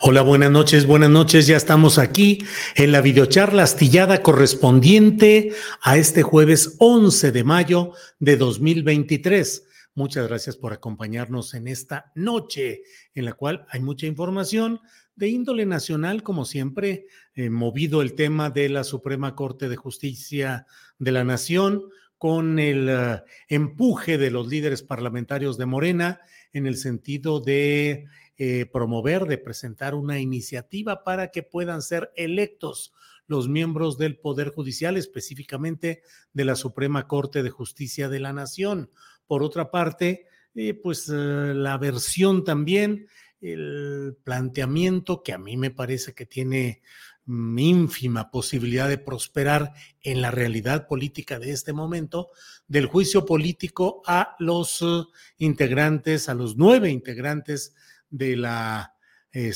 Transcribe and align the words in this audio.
Hola, 0.00 0.22
buenas 0.22 0.52
noches, 0.52 0.86
buenas 0.86 1.10
noches. 1.10 1.48
Ya 1.48 1.56
estamos 1.56 1.98
aquí 1.98 2.44
en 2.76 2.92
la 2.92 3.00
videocharla 3.00 3.64
astillada 3.64 4.22
correspondiente 4.22 5.52
a 5.82 5.96
este 5.96 6.22
jueves 6.22 6.76
11 6.78 7.32
de 7.32 7.42
mayo 7.42 7.92
de 8.20 8.36
2023. 8.36 9.66
Muchas 9.96 10.28
gracias 10.28 10.56
por 10.56 10.72
acompañarnos 10.72 11.52
en 11.54 11.66
esta 11.66 12.12
noche 12.14 12.82
en 13.12 13.24
la 13.24 13.32
cual 13.32 13.66
hay 13.70 13.80
mucha 13.80 14.06
información 14.06 14.80
de 15.16 15.30
índole 15.30 15.66
nacional, 15.66 16.22
como 16.22 16.44
siempre, 16.44 17.06
eh, 17.34 17.50
movido 17.50 18.00
el 18.00 18.14
tema 18.14 18.50
de 18.50 18.68
la 18.68 18.84
Suprema 18.84 19.34
Corte 19.34 19.68
de 19.68 19.74
Justicia 19.74 20.66
de 21.00 21.10
la 21.10 21.24
Nación 21.24 21.82
con 22.18 22.58
el 22.58 22.88
uh, 22.88 23.24
empuje 23.48 24.18
de 24.18 24.30
los 24.30 24.48
líderes 24.48 24.82
parlamentarios 24.82 25.56
de 25.56 25.66
Morena 25.66 26.20
en 26.52 26.66
el 26.66 26.76
sentido 26.76 27.40
de 27.40 28.06
eh, 28.36 28.66
promover, 28.66 29.24
de 29.24 29.38
presentar 29.38 29.94
una 29.94 30.20
iniciativa 30.20 31.02
para 31.02 31.32
que 31.32 31.42
puedan 31.42 31.82
ser 31.82 32.12
electos 32.14 32.92
los 33.26 33.48
miembros 33.48 33.98
del 33.98 34.16
Poder 34.16 34.50
Judicial, 34.50 34.96
específicamente 34.96 36.02
de 36.32 36.44
la 36.44 36.54
Suprema 36.54 37.06
Corte 37.06 37.42
de 37.42 37.50
Justicia 37.50 38.08
de 38.08 38.20
la 38.20 38.32
Nación. 38.32 38.90
Por 39.26 39.42
otra 39.42 39.70
parte, 39.70 40.26
eh, 40.54 40.74
pues 40.74 41.08
eh, 41.08 41.14
la 41.14 41.76
versión 41.78 42.44
también, 42.44 43.08
el 43.40 44.16
planteamiento 44.24 45.22
que 45.22 45.32
a 45.32 45.38
mí 45.38 45.56
me 45.56 45.70
parece 45.70 46.14
que 46.14 46.24
tiene 46.24 46.80
ínfima 47.28 48.30
posibilidad 48.30 48.88
de 48.88 48.98
prosperar 48.98 49.72
en 50.02 50.22
la 50.22 50.30
realidad 50.30 50.86
política 50.86 51.38
de 51.38 51.50
este 51.50 51.72
momento, 51.72 52.30
del 52.66 52.86
juicio 52.86 53.26
político 53.26 54.02
a 54.06 54.34
los 54.38 54.80
uh, 54.82 55.08
integrantes, 55.36 56.28
a 56.28 56.34
los 56.34 56.56
nueve 56.56 56.90
integrantes 56.90 57.74
de 58.08 58.36
la, 58.36 58.94
eh, 59.32 59.52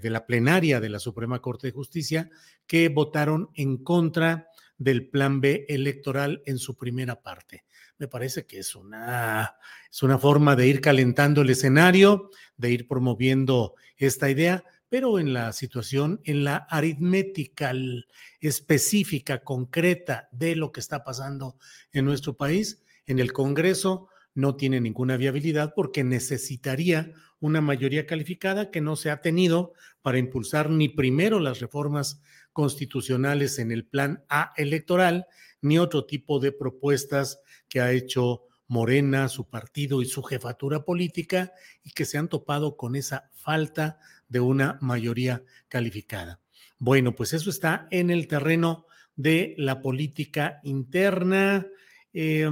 de 0.00 0.10
la 0.10 0.24
plenaria 0.24 0.80
de 0.80 0.88
la 0.88 1.00
Suprema 1.00 1.40
Corte 1.40 1.66
de 1.66 1.72
Justicia 1.72 2.30
que 2.66 2.88
votaron 2.88 3.50
en 3.54 3.78
contra 3.78 4.48
del 4.78 5.08
plan 5.08 5.40
B 5.40 5.66
electoral 5.68 6.42
en 6.46 6.58
su 6.58 6.76
primera 6.76 7.22
parte. 7.22 7.64
Me 7.98 8.08
parece 8.08 8.46
que 8.46 8.58
es 8.58 8.74
una, 8.74 9.56
es 9.90 10.02
una 10.02 10.18
forma 10.18 10.54
de 10.54 10.68
ir 10.68 10.80
calentando 10.80 11.40
el 11.40 11.50
escenario, 11.50 12.30
de 12.56 12.70
ir 12.70 12.86
promoviendo 12.86 13.74
esta 13.96 14.28
idea, 14.28 14.64
pero 14.88 15.18
en 15.18 15.32
la 15.32 15.52
situación, 15.52 16.20
en 16.24 16.44
la 16.44 16.56
aritmética 16.56 17.72
específica, 18.40 19.42
concreta 19.42 20.28
de 20.32 20.56
lo 20.56 20.72
que 20.72 20.80
está 20.80 21.02
pasando 21.04 21.56
en 21.92 22.04
nuestro 22.04 22.36
país, 22.36 22.84
en 23.06 23.18
el 23.18 23.32
Congreso 23.32 24.08
no 24.34 24.56
tiene 24.56 24.80
ninguna 24.80 25.16
viabilidad 25.16 25.72
porque 25.74 26.04
necesitaría 26.04 27.12
una 27.40 27.60
mayoría 27.60 28.06
calificada 28.06 28.70
que 28.70 28.80
no 28.80 28.96
se 28.96 29.10
ha 29.10 29.20
tenido 29.20 29.72
para 30.02 30.18
impulsar 30.18 30.70
ni 30.70 30.88
primero 30.88 31.40
las 31.40 31.60
reformas 31.60 32.20
constitucionales 32.52 33.58
en 33.58 33.72
el 33.72 33.86
plan 33.86 34.24
A 34.28 34.52
electoral, 34.56 35.26
ni 35.60 35.78
otro 35.78 36.06
tipo 36.06 36.38
de 36.38 36.52
propuestas 36.52 37.40
que 37.68 37.80
ha 37.80 37.92
hecho 37.92 38.42
Morena, 38.68 39.28
su 39.28 39.48
partido 39.48 40.02
y 40.02 40.06
su 40.06 40.22
jefatura 40.22 40.84
política, 40.84 41.52
y 41.82 41.90
que 41.90 42.04
se 42.04 42.18
han 42.18 42.28
topado 42.28 42.76
con 42.76 42.96
esa 42.96 43.30
falta 43.34 43.98
de 44.28 44.40
una 44.40 44.78
mayoría 44.80 45.42
calificada. 45.68 46.40
Bueno, 46.78 47.14
pues 47.14 47.32
eso 47.32 47.50
está 47.50 47.88
en 47.90 48.10
el 48.10 48.28
terreno 48.28 48.86
de 49.14 49.54
la 49.56 49.80
política 49.80 50.60
interna. 50.62 51.66
Eh, 52.12 52.48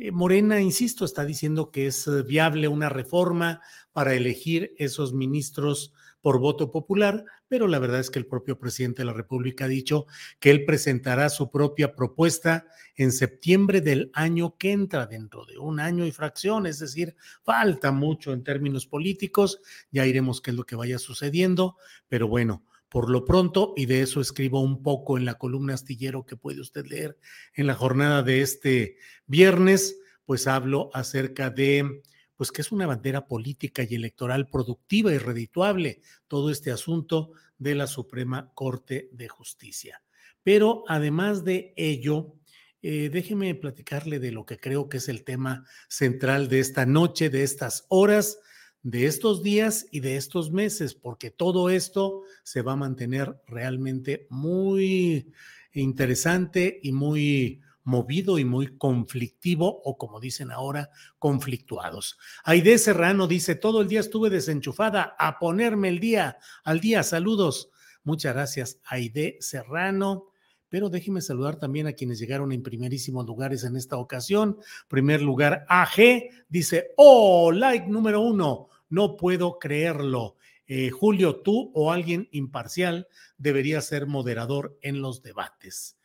eh, 0.00 0.12
Morena, 0.12 0.60
insisto, 0.60 1.04
está 1.04 1.24
diciendo 1.24 1.72
que 1.72 1.88
es 1.88 2.06
eh, 2.06 2.22
viable 2.22 2.68
una 2.68 2.88
reforma 2.88 3.60
para 3.92 4.14
elegir 4.14 4.72
esos 4.78 5.12
ministros 5.12 5.92
por 6.28 6.40
voto 6.40 6.70
popular, 6.70 7.24
pero 7.48 7.66
la 7.66 7.78
verdad 7.78 8.00
es 8.00 8.10
que 8.10 8.18
el 8.18 8.26
propio 8.26 8.58
presidente 8.58 9.00
de 9.00 9.06
la 9.06 9.14
República 9.14 9.64
ha 9.64 9.68
dicho 9.68 10.04
que 10.38 10.50
él 10.50 10.66
presentará 10.66 11.30
su 11.30 11.50
propia 11.50 11.94
propuesta 11.94 12.66
en 12.96 13.12
septiembre 13.12 13.80
del 13.80 14.10
año 14.12 14.54
que 14.58 14.72
entra, 14.72 15.06
dentro 15.06 15.46
de 15.46 15.56
un 15.56 15.80
año 15.80 16.04
y 16.04 16.12
fracción, 16.12 16.66
es 16.66 16.80
decir, 16.80 17.16
falta 17.44 17.92
mucho 17.92 18.34
en 18.34 18.44
términos 18.44 18.86
políticos, 18.86 19.62
ya 19.90 20.04
iremos 20.04 20.42
qué 20.42 20.50
es 20.50 20.56
lo 20.58 20.66
que 20.66 20.76
vaya 20.76 20.98
sucediendo, 20.98 21.78
pero 22.08 22.28
bueno, 22.28 22.62
por 22.90 23.08
lo 23.08 23.24
pronto, 23.24 23.72
y 23.74 23.86
de 23.86 24.02
eso 24.02 24.20
escribo 24.20 24.60
un 24.60 24.82
poco 24.82 25.16
en 25.16 25.24
la 25.24 25.38
columna 25.38 25.72
astillero 25.72 26.26
que 26.26 26.36
puede 26.36 26.60
usted 26.60 26.84
leer 26.84 27.16
en 27.54 27.66
la 27.66 27.74
jornada 27.74 28.22
de 28.22 28.42
este 28.42 28.98
viernes, 29.26 29.98
pues 30.26 30.46
hablo 30.46 30.90
acerca 30.92 31.48
de, 31.48 32.02
pues 32.38 32.52
que 32.52 32.62
es 32.62 32.70
una 32.70 32.86
bandera 32.86 33.26
política 33.26 33.82
y 33.82 33.96
electoral 33.96 34.48
productiva 34.48 35.12
y 35.12 35.18
redituable 35.18 36.00
todo 36.28 36.50
este 36.50 36.70
asunto 36.70 37.32
de 37.58 37.74
la 37.74 37.88
Suprema 37.88 38.52
Corte 38.54 39.08
de 39.12 39.28
Justicia. 39.28 40.02
Pero 40.44 40.84
además 40.86 41.42
de 41.42 41.74
ello, 41.76 42.36
eh, 42.80 43.10
déjeme 43.12 43.56
platicarle 43.56 44.20
de 44.20 44.30
lo 44.30 44.46
que 44.46 44.56
creo 44.56 44.88
que 44.88 44.98
es 44.98 45.08
el 45.08 45.24
tema 45.24 45.66
central 45.88 46.48
de 46.48 46.60
esta 46.60 46.86
noche, 46.86 47.28
de 47.28 47.42
estas 47.42 47.86
horas, 47.88 48.38
de 48.82 49.06
estos 49.06 49.42
días 49.42 49.88
y 49.90 49.98
de 49.98 50.16
estos 50.16 50.52
meses, 50.52 50.94
porque 50.94 51.32
todo 51.32 51.70
esto 51.70 52.22
se 52.44 52.62
va 52.62 52.74
a 52.74 52.76
mantener 52.76 53.42
realmente 53.48 54.28
muy 54.30 55.32
interesante 55.72 56.78
y 56.84 56.92
muy 56.92 57.62
movido 57.88 58.38
y 58.38 58.44
muy 58.44 58.76
conflictivo, 58.76 59.80
o 59.82 59.96
como 59.96 60.20
dicen 60.20 60.50
ahora, 60.50 60.90
conflictuados. 61.18 62.18
Aide 62.44 62.76
Serrano 62.76 63.26
dice, 63.26 63.54
todo 63.54 63.80
el 63.80 63.88
día 63.88 64.00
estuve 64.00 64.28
desenchufada 64.28 65.16
a 65.18 65.38
ponerme 65.38 65.88
el 65.88 65.98
día 65.98 66.36
al 66.64 66.80
día. 66.80 67.02
Saludos. 67.02 67.70
Muchas 68.04 68.34
gracias, 68.34 68.78
Aide 68.84 69.38
Serrano. 69.40 70.26
Pero 70.68 70.90
déjeme 70.90 71.22
saludar 71.22 71.56
también 71.56 71.86
a 71.86 71.94
quienes 71.94 72.18
llegaron 72.18 72.52
en 72.52 72.62
primerísimos 72.62 73.24
lugares 73.24 73.64
en 73.64 73.74
esta 73.74 73.96
ocasión. 73.96 74.58
Primer 74.86 75.22
lugar, 75.22 75.64
AG 75.66 76.28
dice, 76.46 76.90
oh, 76.98 77.50
like 77.50 77.86
número 77.86 78.20
uno, 78.20 78.68
no 78.90 79.16
puedo 79.16 79.58
creerlo. 79.58 80.36
Eh, 80.66 80.90
Julio, 80.90 81.40
tú 81.40 81.72
o 81.74 81.90
alguien 81.90 82.28
imparcial 82.32 83.08
debería 83.38 83.80
ser 83.80 84.06
moderador 84.06 84.78
en 84.82 85.00
los 85.00 85.22
debates. 85.22 85.97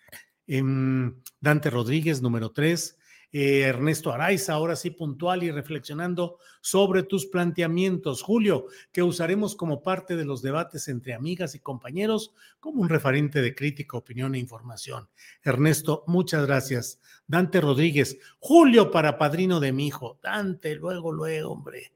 Em, 0.48 1.14
Dante 1.40 1.70
Rodríguez, 1.70 2.22
número 2.22 2.52
tres. 2.52 2.98
Eh, 3.36 3.62
Ernesto 3.62 4.12
Araiza, 4.12 4.54
ahora 4.54 4.76
sí 4.76 4.92
puntual 4.92 5.42
y 5.42 5.50
reflexionando 5.50 6.38
sobre 6.62 7.02
tus 7.02 7.26
planteamientos. 7.26 8.22
Julio, 8.22 8.68
que 8.92 9.02
usaremos 9.02 9.56
como 9.56 9.82
parte 9.82 10.16
de 10.16 10.24
los 10.24 10.44
debates 10.44 10.88
entre 10.88 11.16
amigas 11.16 11.56
y 11.56 11.60
compañeros 11.60 12.32
como 12.60 12.84
un 12.84 12.90
referente 12.90 13.42
de 13.42 13.56
crítica, 13.56 13.98
opinión 13.98 14.36
e 14.36 14.40
información. 14.40 15.10
Ernesto, 15.42 16.04
muchas 16.06 16.46
gracias. 16.46 17.00
Dante 17.26 17.60
Rodríguez, 17.60 18.20
Julio 18.38 18.92
para 18.92 19.18
padrino 19.18 19.60
de 19.60 19.72
mi 19.72 19.88
hijo. 19.88 20.20
Dante, 20.22 20.76
luego, 20.76 21.12
luego, 21.12 21.54
hombre. 21.54 21.92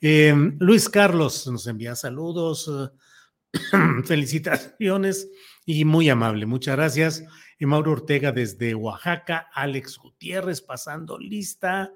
Eh, 0.00 0.34
Luis 0.58 0.88
Carlos 0.88 1.46
nos 1.48 1.66
envía 1.66 1.96
saludos, 1.96 2.70
felicitaciones 4.04 5.28
y 5.70 5.84
muy 5.84 6.08
amable. 6.08 6.46
Muchas 6.46 6.76
gracias. 6.76 7.24
Y 7.58 7.66
Mauro 7.66 7.92
Ortega 7.92 8.32
desde 8.32 8.74
Oaxaca, 8.74 9.50
Alex 9.52 9.98
Gutiérrez 9.98 10.62
pasando 10.62 11.18
lista. 11.18 11.92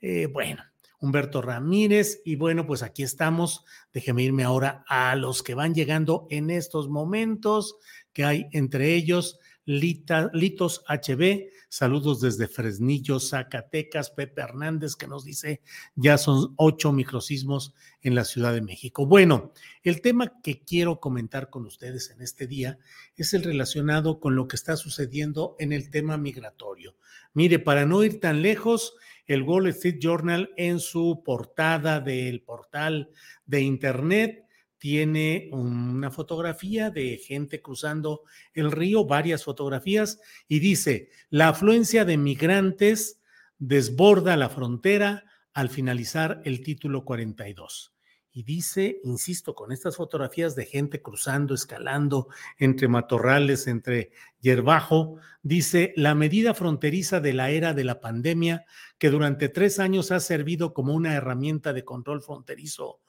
Eh, 0.00 0.26
bueno, 0.32 0.62
Humberto 1.00 1.42
Ramírez. 1.42 2.22
Y 2.24 2.36
bueno, 2.36 2.66
pues 2.66 2.82
aquí 2.82 3.02
estamos. 3.02 3.66
Déjeme 3.92 4.22
irme 4.22 4.42
ahora 4.42 4.86
a 4.88 5.14
los 5.16 5.42
que 5.42 5.54
van 5.54 5.74
llegando 5.74 6.26
en 6.30 6.48
estos 6.48 6.88
momentos, 6.88 7.76
que 8.14 8.24
hay 8.24 8.46
entre 8.52 8.94
ellos 8.94 9.38
Litos 9.66 10.84
HB, 10.86 11.48
saludos 11.68 12.20
desde 12.20 12.48
Fresnillo, 12.48 13.18
Zacatecas, 13.18 14.10
Pepe 14.10 14.42
Hernández 14.42 14.94
que 14.94 15.06
nos 15.06 15.24
dice 15.24 15.62
ya 15.94 16.18
son 16.18 16.52
ocho 16.56 16.92
microsismos 16.92 17.74
en 18.02 18.14
la 18.14 18.24
Ciudad 18.24 18.52
de 18.52 18.60
México. 18.60 19.06
Bueno, 19.06 19.52
el 19.82 20.02
tema 20.02 20.40
que 20.42 20.62
quiero 20.64 21.00
comentar 21.00 21.48
con 21.48 21.64
ustedes 21.64 22.10
en 22.10 22.20
este 22.20 22.46
día 22.46 22.78
es 23.16 23.32
el 23.32 23.42
relacionado 23.42 24.20
con 24.20 24.36
lo 24.36 24.48
que 24.48 24.56
está 24.56 24.76
sucediendo 24.76 25.56
en 25.58 25.72
el 25.72 25.90
tema 25.90 26.18
migratorio. 26.18 26.96
Mire, 27.32 27.58
para 27.58 27.86
no 27.86 28.04
ir 28.04 28.20
tan 28.20 28.42
lejos, 28.42 28.94
el 29.26 29.42
Wall 29.42 29.68
Street 29.68 29.96
Journal 29.98 30.50
en 30.56 30.78
su 30.80 31.22
portada 31.24 32.00
del 32.00 32.42
portal 32.42 33.10
de 33.46 33.62
Internet 33.62 34.43
tiene 34.78 35.48
una 35.52 36.10
fotografía 36.10 36.90
de 36.90 37.16
gente 37.16 37.62
cruzando 37.62 38.22
el 38.52 38.70
río, 38.70 39.06
varias 39.06 39.44
fotografías, 39.44 40.20
y 40.48 40.58
dice, 40.58 41.10
la 41.30 41.48
afluencia 41.48 42.04
de 42.04 42.16
migrantes 42.18 43.20
desborda 43.58 44.36
la 44.36 44.48
frontera 44.48 45.24
al 45.52 45.70
finalizar 45.70 46.42
el 46.44 46.62
título 46.62 47.04
42. 47.04 47.94
Y 48.36 48.42
dice, 48.42 49.00
insisto, 49.04 49.54
con 49.54 49.70
estas 49.70 49.96
fotografías 49.96 50.56
de 50.56 50.66
gente 50.66 51.00
cruzando, 51.00 51.54
escalando 51.54 52.26
entre 52.58 52.88
matorrales, 52.88 53.68
entre 53.68 54.10
yerbajo, 54.40 55.18
dice, 55.44 55.92
la 55.94 56.16
medida 56.16 56.52
fronteriza 56.52 57.20
de 57.20 57.32
la 57.32 57.50
era 57.50 57.74
de 57.74 57.84
la 57.84 58.00
pandemia, 58.00 58.64
que 58.98 59.10
durante 59.10 59.48
tres 59.48 59.78
años 59.78 60.10
ha 60.10 60.18
servido 60.18 60.74
como 60.74 60.94
una 60.94 61.14
herramienta 61.14 61.72
de 61.72 61.84
control 61.84 62.22
fronterizo 62.22 63.00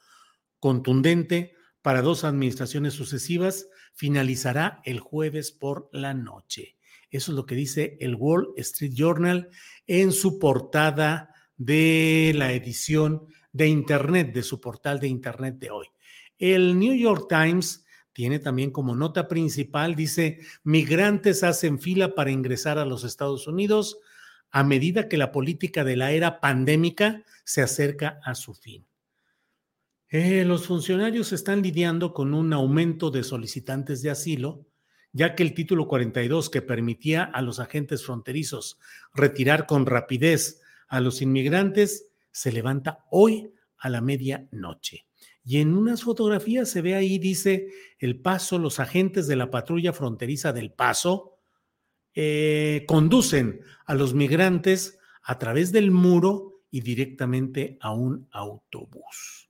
contundente, 0.60 1.54
para 1.82 2.02
dos 2.02 2.24
administraciones 2.24 2.94
sucesivas 2.94 3.68
finalizará 3.94 4.80
el 4.84 5.00
jueves 5.00 5.52
por 5.52 5.88
la 5.92 6.14
noche. 6.14 6.76
Eso 7.10 7.32
es 7.32 7.36
lo 7.36 7.46
que 7.46 7.54
dice 7.54 7.96
el 8.00 8.16
Wall 8.16 8.48
Street 8.56 8.92
Journal 8.92 9.48
en 9.86 10.12
su 10.12 10.38
portada 10.38 11.32
de 11.56 12.32
la 12.34 12.52
edición 12.52 13.26
de 13.52 13.68
Internet, 13.68 14.34
de 14.34 14.42
su 14.42 14.60
portal 14.60 15.00
de 15.00 15.08
Internet 15.08 15.58
de 15.58 15.70
hoy. 15.70 15.86
El 16.38 16.78
New 16.78 16.94
York 16.94 17.26
Times 17.28 17.84
tiene 18.12 18.38
también 18.38 18.70
como 18.70 18.94
nota 18.94 19.28
principal, 19.28 19.94
dice, 19.94 20.40
migrantes 20.64 21.42
hacen 21.42 21.78
fila 21.78 22.14
para 22.14 22.30
ingresar 22.30 22.78
a 22.78 22.84
los 22.84 23.04
Estados 23.04 23.46
Unidos 23.46 23.98
a 24.50 24.64
medida 24.64 25.08
que 25.08 25.18
la 25.18 25.32
política 25.32 25.84
de 25.84 25.96
la 25.96 26.12
era 26.12 26.40
pandémica 26.40 27.22
se 27.44 27.62
acerca 27.62 28.20
a 28.24 28.34
su 28.34 28.54
fin. 28.54 28.86
Eh, 30.08 30.44
los 30.44 30.66
funcionarios 30.66 31.32
están 31.32 31.62
lidiando 31.62 32.14
con 32.14 32.32
un 32.32 32.52
aumento 32.52 33.10
de 33.10 33.24
solicitantes 33.24 34.02
de 34.02 34.10
asilo, 34.10 34.64
ya 35.12 35.34
que 35.34 35.42
el 35.42 35.52
título 35.52 35.88
42 35.88 36.48
que 36.48 36.62
permitía 36.62 37.24
a 37.24 37.42
los 37.42 37.58
agentes 37.58 38.04
fronterizos 38.04 38.78
retirar 39.14 39.66
con 39.66 39.84
rapidez 39.84 40.60
a 40.88 41.00
los 41.00 41.22
inmigrantes 41.22 42.10
se 42.30 42.52
levanta 42.52 43.04
hoy 43.10 43.52
a 43.78 43.88
la 43.88 44.00
medianoche. 44.00 45.06
Y 45.42 45.60
en 45.60 45.76
unas 45.76 46.02
fotografías 46.02 46.68
se 46.68 46.82
ve 46.82 46.94
ahí, 46.94 47.18
dice, 47.18 47.68
el 47.98 48.20
paso, 48.20 48.58
los 48.58 48.78
agentes 48.78 49.26
de 49.26 49.36
la 49.36 49.50
patrulla 49.50 49.92
fronteriza 49.92 50.52
del 50.52 50.72
paso 50.72 51.38
eh, 52.14 52.84
conducen 52.86 53.60
a 53.86 53.94
los 53.94 54.14
migrantes 54.14 54.98
a 55.22 55.38
través 55.38 55.72
del 55.72 55.90
muro 55.90 56.62
y 56.70 56.80
directamente 56.80 57.78
a 57.80 57.92
un 57.92 58.28
autobús. 58.32 59.45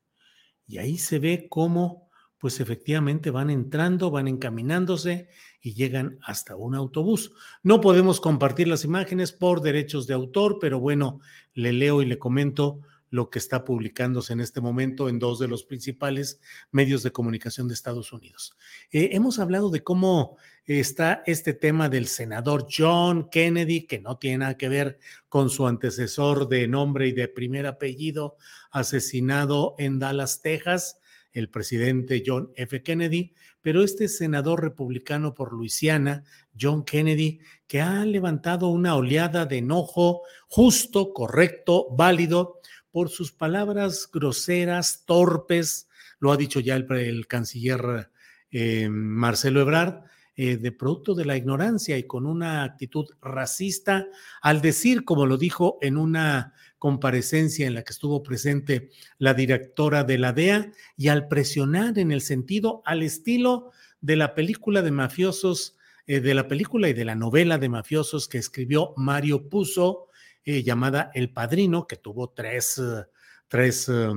Y 0.67 0.79
ahí 0.79 0.99
se 0.99 1.19
ve 1.19 1.47
cómo, 1.49 2.09
pues 2.39 2.61
efectivamente 2.61 3.31
van 3.31 3.51
entrando, 3.51 4.11
van 4.11 4.29
encaminándose 4.29 5.29
y 5.61 5.75
llegan 5.75 6.19
hasta 6.23 6.57
un 6.57 6.75
autobús. 6.75 7.33
No 7.63 7.81
podemos 7.81 8.21
compartir 8.21 8.69
las 8.69 8.85
imágenes 8.85 9.33
por 9.33 9.63
derechos 9.63 10.07
de 10.07 10.15
autor, 10.15 10.59
pero 10.61 10.81
bueno, 10.81 11.21
le 11.55 11.73
leo 11.73 12.03
y 12.03 12.07
le 12.07 12.19
comento 12.19 12.81
lo 13.11 13.31
que 13.31 13.39
está 13.39 13.65
publicándose 13.65 14.33
en 14.33 14.41
este 14.41 14.61
momento 14.61 15.09
en 15.09 15.19
dos 15.19 15.39
de 15.39 15.49
los 15.49 15.65
principales 15.65 16.41
medios 16.71 17.03
de 17.03 17.13
comunicación 17.13 17.69
de 17.69 17.75
Estados 17.75 18.13
Unidos. 18.13 18.57
Eh, 18.91 19.11
hemos 19.13 19.39
hablado 19.39 19.71
de 19.71 19.83
cómo 19.83 20.37
está 20.67 21.23
este 21.27 21.55
tema 21.55 21.89
del 21.89 22.07
senador 22.07 22.67
John 22.71 23.29
Kennedy, 23.31 23.87
que 23.87 24.01
no 24.01 24.19
tiene 24.19 24.39
nada 24.39 24.57
que 24.57 24.69
ver 24.69 24.99
con 25.29 25.51
su 25.51 25.67
antecesor 25.67 26.49
de 26.49 26.67
nombre 26.67 27.07
y 27.07 27.13
de 27.13 27.29
primer 27.29 27.67
apellido, 27.67 28.37
asesinado 28.71 29.75
en 29.79 29.99
Dallas, 29.99 30.43
Texas, 30.43 30.99
el 31.33 31.51
presidente 31.51 32.23
John 32.27 32.51
F. 32.57 32.83
Kennedy, 32.83 33.35
pero 33.61 33.83
este 33.83 34.09
senador 34.09 34.63
republicano 34.63 35.35
por 35.35 35.53
Luisiana, 35.53 36.25
John 36.59 36.85
Kennedy, 36.85 37.41
que 37.67 37.81
ha 37.81 38.05
levantado 38.05 38.69
una 38.69 38.97
oleada 38.97 39.45
de 39.45 39.59
enojo 39.59 40.23
justo, 40.49 41.13
correcto, 41.13 41.89
válido 41.91 42.61
por 42.97 43.11
sus 43.11 43.31
palabras 43.31 44.09
groseras, 44.11 45.05
torpes, 45.05 45.87
lo 46.19 46.33
ha 46.33 46.39
dicho 46.39 46.61
ya 46.61 46.77
el, 46.77 47.27
canciller 47.27 48.09
eh, 48.51 48.89
Marcelo 48.89 49.61
Ebrard, 49.61 50.05
eh, 50.35 50.57
de 50.57 50.73
producto 50.73 51.15
de 51.15 51.27
la 51.27 51.37
ignorancia 51.37 51.99
y 51.99 52.05
con 52.05 52.25
una 52.25 52.63
actitud 52.63 53.05
racista, 53.21 54.07
al 54.41 54.63
decir, 54.63 55.05
como 55.05 55.27
lo 55.27 55.37
dijo 55.37 55.77
en 55.83 55.99
una 55.99 56.55
comparecencia 56.79 57.67
en 57.67 57.75
la 57.75 57.83
que 57.83 57.93
estuvo 57.93 58.23
presente 58.23 58.89
la 59.19 59.35
directora 59.35 60.03
de 60.03 60.17
la 60.17 60.33
DEA, 60.33 60.73
y 60.97 61.09
al 61.09 61.29
presionar 61.29 61.99
en 61.99 62.13
el 62.13 62.23
sentido, 62.23 62.81
al 62.87 63.03
estilo 63.03 63.73
de 64.01 64.17
la 64.17 64.35
película 64.35 64.81
de 64.81 64.91
mafiosos, 64.93 65.77
eh, 66.07 66.21
de 66.21 66.33
la 66.33 66.49
película 66.49 66.89
y 66.89 66.95
de 66.95 67.05
la 67.05 67.15
novela 67.15 67.59
de 67.59 67.69
mafiosos 67.69 68.27
que 68.27 68.39
escribió 68.39 68.95
Mario 68.97 69.51
Puzo, 69.51 70.09
eh, 70.47 70.63
llamada 70.63 71.11
El 71.13 71.31
Padrino, 71.33 71.89
que 71.89 71.97
tuvo 71.97 72.31
tres, 72.31 72.79
eh, 72.79 73.05
tres 73.49 73.89
eh, 73.89 74.13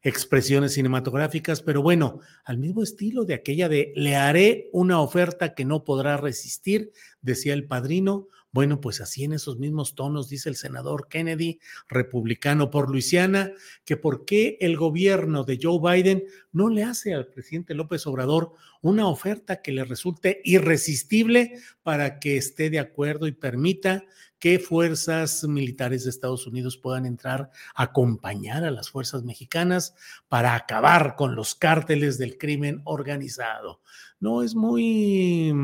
expresiones 0.00 0.74
cinematográficas, 0.74 1.60
pero 1.60 1.82
bueno, 1.82 2.20
al 2.44 2.58
mismo 2.58 2.84
estilo 2.84 3.24
de 3.24 3.34
aquella 3.34 3.68
de 3.68 3.92
le 3.96 4.14
haré 4.14 4.70
una 4.72 5.00
oferta 5.00 5.54
que 5.54 5.64
no 5.64 5.82
podrá 5.82 6.16
resistir, 6.16 6.92
decía 7.20 7.52
el 7.54 7.66
padrino. 7.66 8.28
Bueno, 8.52 8.80
pues 8.80 9.00
así 9.00 9.24
en 9.24 9.32
esos 9.32 9.58
mismos 9.58 9.96
tonos 9.96 10.28
dice 10.28 10.50
el 10.50 10.56
senador 10.56 11.08
Kennedy, 11.08 11.58
republicano 11.88 12.70
por 12.70 12.88
Luisiana, 12.88 13.50
que 13.84 13.96
por 13.96 14.24
qué 14.24 14.58
el 14.60 14.76
gobierno 14.76 15.42
de 15.42 15.58
Joe 15.60 15.80
Biden 15.80 16.24
no 16.52 16.68
le 16.68 16.84
hace 16.84 17.14
al 17.14 17.26
presidente 17.26 17.74
López 17.74 18.06
Obrador 18.06 18.52
una 18.82 19.08
oferta 19.08 19.62
que 19.62 19.72
le 19.72 19.84
resulte 19.84 20.42
irresistible 20.44 21.54
para 21.82 22.20
que 22.20 22.36
esté 22.36 22.70
de 22.70 22.78
acuerdo 22.78 23.26
y 23.26 23.32
permita 23.32 24.04
que 24.42 24.58
fuerzas 24.58 25.44
militares 25.44 26.02
de 26.02 26.10
Estados 26.10 26.48
Unidos 26.48 26.76
puedan 26.76 27.06
entrar 27.06 27.52
a 27.76 27.84
acompañar 27.84 28.64
a 28.64 28.72
las 28.72 28.90
fuerzas 28.90 29.22
mexicanas 29.22 29.94
para 30.28 30.56
acabar 30.56 31.14
con 31.14 31.36
los 31.36 31.54
cárteles 31.54 32.18
del 32.18 32.38
crimen 32.38 32.80
organizado. 32.82 33.82
No 34.18 34.42
es 34.42 34.56
muy 34.56 35.54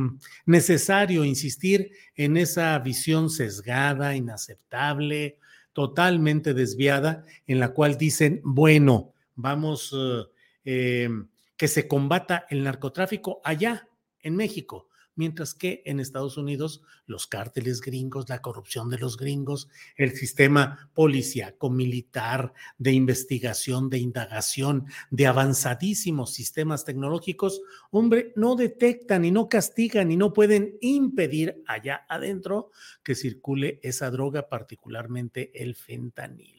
necesario 0.46 1.24
insistir 1.24 1.90
en 2.14 2.36
esa 2.36 2.78
visión 2.78 3.30
sesgada, 3.30 4.14
inaceptable, 4.14 5.40
totalmente 5.72 6.54
desviada, 6.54 7.24
en 7.48 7.58
la 7.58 7.70
cual 7.70 7.98
dicen, 7.98 8.40
bueno, 8.44 9.12
vamos, 9.34 9.92
eh, 10.64 11.02
em, 11.02 11.26
que 11.56 11.66
se 11.66 11.88
combata 11.88 12.46
el 12.48 12.62
narcotráfico 12.62 13.40
allá, 13.42 13.88
en 14.20 14.36
México 14.36 14.87
mientras 15.18 15.52
que 15.52 15.82
en 15.84 16.00
Estados 16.00 16.36
Unidos 16.36 16.82
los 17.06 17.26
cárteles 17.26 17.80
gringos, 17.80 18.28
la 18.28 18.40
corrupción 18.40 18.88
de 18.88 18.98
los 18.98 19.16
gringos, 19.16 19.68
el 19.96 20.12
sistema 20.12 20.90
policíaco, 20.94 21.68
militar, 21.70 22.54
de 22.78 22.92
investigación, 22.92 23.90
de 23.90 23.98
indagación, 23.98 24.86
de 25.10 25.26
avanzadísimos 25.26 26.32
sistemas 26.32 26.84
tecnológicos, 26.84 27.60
hombre, 27.90 28.32
no 28.36 28.54
detectan 28.56 29.24
y 29.24 29.30
no 29.30 29.48
castigan 29.48 30.10
y 30.10 30.16
no 30.16 30.32
pueden 30.32 30.78
impedir 30.80 31.62
allá 31.66 32.06
adentro 32.08 32.70
que 33.02 33.14
circule 33.14 33.80
esa 33.82 34.10
droga, 34.10 34.48
particularmente 34.48 35.50
el 35.62 35.74
fentanilo. 35.74 36.57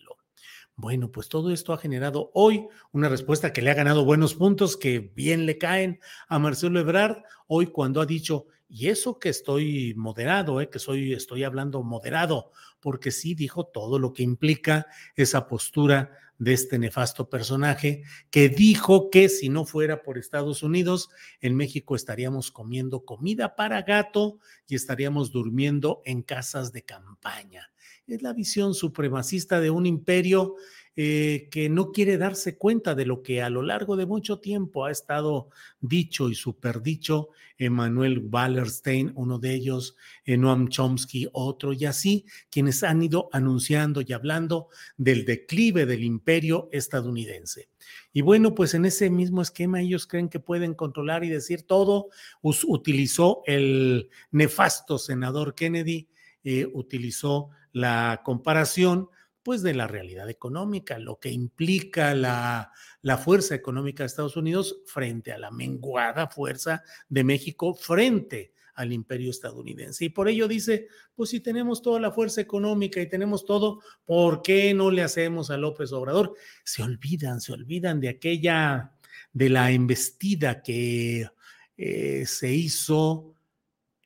Bueno, 0.81 1.11
pues 1.11 1.27
todo 1.27 1.51
esto 1.51 1.73
ha 1.73 1.77
generado 1.77 2.31
hoy 2.33 2.65
una 2.93 3.09
respuesta 3.09 3.51
que 3.51 3.61
le 3.61 3.69
ha 3.69 3.73
ganado 3.73 4.05
buenos 4.05 4.33
puntos, 4.33 4.77
que 4.77 5.11
bien 5.13 5.45
le 5.45 5.57
caen 5.57 5.99
a 6.29 6.39
Marcelo 6.39 6.79
Ebrard, 6.79 7.17
hoy 7.47 7.67
cuando 7.67 7.99
ha 7.99 8.05
dicho, 8.05 8.45
y 8.69 8.87
eso 8.87 9.19
que 9.19 9.27
estoy 9.27 9.93
moderado, 9.97 10.61
eh, 10.61 10.69
que 10.69 10.79
soy, 10.79 11.11
estoy 11.11 11.43
hablando 11.43 11.83
moderado, 11.83 12.53
porque 12.79 13.11
sí 13.11 13.35
dijo 13.35 13.65
todo 13.65 13.99
lo 13.99 14.13
que 14.13 14.23
implica 14.23 14.87
esa 15.17 15.49
postura 15.49 16.13
de 16.37 16.53
este 16.53 16.79
nefasto 16.79 17.29
personaje, 17.29 18.03
que 18.29 18.47
dijo 18.47 19.09
que 19.09 19.27
si 19.27 19.49
no 19.49 19.65
fuera 19.65 20.01
por 20.01 20.17
Estados 20.17 20.63
Unidos, 20.63 21.09
en 21.41 21.57
México 21.57 21.93
estaríamos 21.93 22.51
comiendo 22.51 23.03
comida 23.03 23.57
para 23.57 23.81
gato 23.81 24.39
y 24.65 24.75
estaríamos 24.75 25.33
durmiendo 25.33 26.01
en 26.05 26.21
casas 26.21 26.71
de 26.71 26.83
campaña 26.83 27.69
es 28.11 28.21
la 28.21 28.33
visión 28.33 28.73
supremacista 28.73 29.59
de 29.59 29.69
un 29.69 29.85
imperio 29.85 30.55
eh, 30.95 31.47
que 31.49 31.69
no 31.69 31.91
quiere 31.91 32.17
darse 32.17 32.57
cuenta 32.57 32.93
de 32.93 33.05
lo 33.05 33.21
que 33.23 33.41
a 33.41 33.49
lo 33.49 33.61
largo 33.61 33.95
de 33.95 34.05
mucho 34.05 34.39
tiempo 34.39 34.85
ha 34.85 34.91
estado 34.91 35.49
dicho 35.79 36.29
y 36.29 36.35
superdicho 36.35 37.29
Emanuel 37.57 38.27
Wallerstein, 38.31 39.11
uno 39.15 39.37
de 39.37 39.53
ellos, 39.53 39.95
eh, 40.25 40.37
Noam 40.37 40.69
Chomsky, 40.69 41.29
otro, 41.33 41.73
y 41.73 41.85
así, 41.85 42.25
quienes 42.49 42.83
han 42.83 43.01
ido 43.03 43.29
anunciando 43.31 44.01
y 44.01 44.13
hablando 44.13 44.69
del 44.97 45.25
declive 45.25 45.85
del 45.85 46.03
imperio 46.03 46.69
estadounidense. 46.71 47.69
Y 48.11 48.21
bueno, 48.21 48.55
pues 48.55 48.73
en 48.73 48.85
ese 48.85 49.09
mismo 49.09 49.41
esquema 49.41 49.81
ellos 49.81 50.07
creen 50.07 50.29
que 50.29 50.39
pueden 50.39 50.73
controlar 50.73 51.23
y 51.23 51.29
decir 51.29 51.63
todo. 51.63 52.09
utilizó 52.41 53.41
el 53.45 54.09
nefasto 54.31 54.97
senador 54.97 55.53
Kennedy, 55.53 56.09
eh, 56.43 56.65
utilizó 56.73 57.49
la 57.71 58.21
comparación 58.23 59.09
pues 59.43 59.61
de 59.63 59.73
la 59.73 59.87
realidad 59.87 60.29
económica, 60.29 60.99
lo 60.99 61.19
que 61.19 61.31
implica 61.31 62.13
la, 62.13 62.71
la, 63.01 63.17
fuerza 63.17 63.55
económica 63.55 64.03
de 64.03 64.07
Estados 64.07 64.35
Unidos 64.35 64.81
frente 64.85 65.31
a 65.31 65.37
la 65.37 65.49
menguada 65.49 66.27
fuerza 66.27 66.83
de 67.07 67.23
México 67.23 67.73
frente 67.73 68.53
al 68.79 68.93
imperio 68.93 69.29
estadounidense. 69.29 70.05
Y 70.05 70.09
por 70.09 70.29
ello 70.29 70.47
dice, 70.47 70.87
pues 71.13 71.31
si 71.31 71.41
tenemos 71.41 71.81
toda 71.81 71.99
la 71.99 72.11
fuerza 72.11 72.39
económica 72.39 73.01
y 73.01 73.09
tenemos 73.09 73.45
todo, 73.45 73.81
¿por 74.05 74.41
qué 74.41 74.73
no 74.73 74.89
le 74.89 75.03
hacemos 75.03 75.49
a 75.49 75.57
López 75.57 75.91
Obrador? 75.91 76.33
Se 76.63 76.81
olvidan, 76.81 77.41
se 77.41 77.51
olvidan 77.51 77.99
de 77.99 78.07
aquella, 78.07 78.93
de 79.33 79.49
la 79.49 79.71
embestida 79.71 80.61
que 80.61 81.29
eh, 81.75 82.23
se 82.25 82.53
hizo 82.53 83.35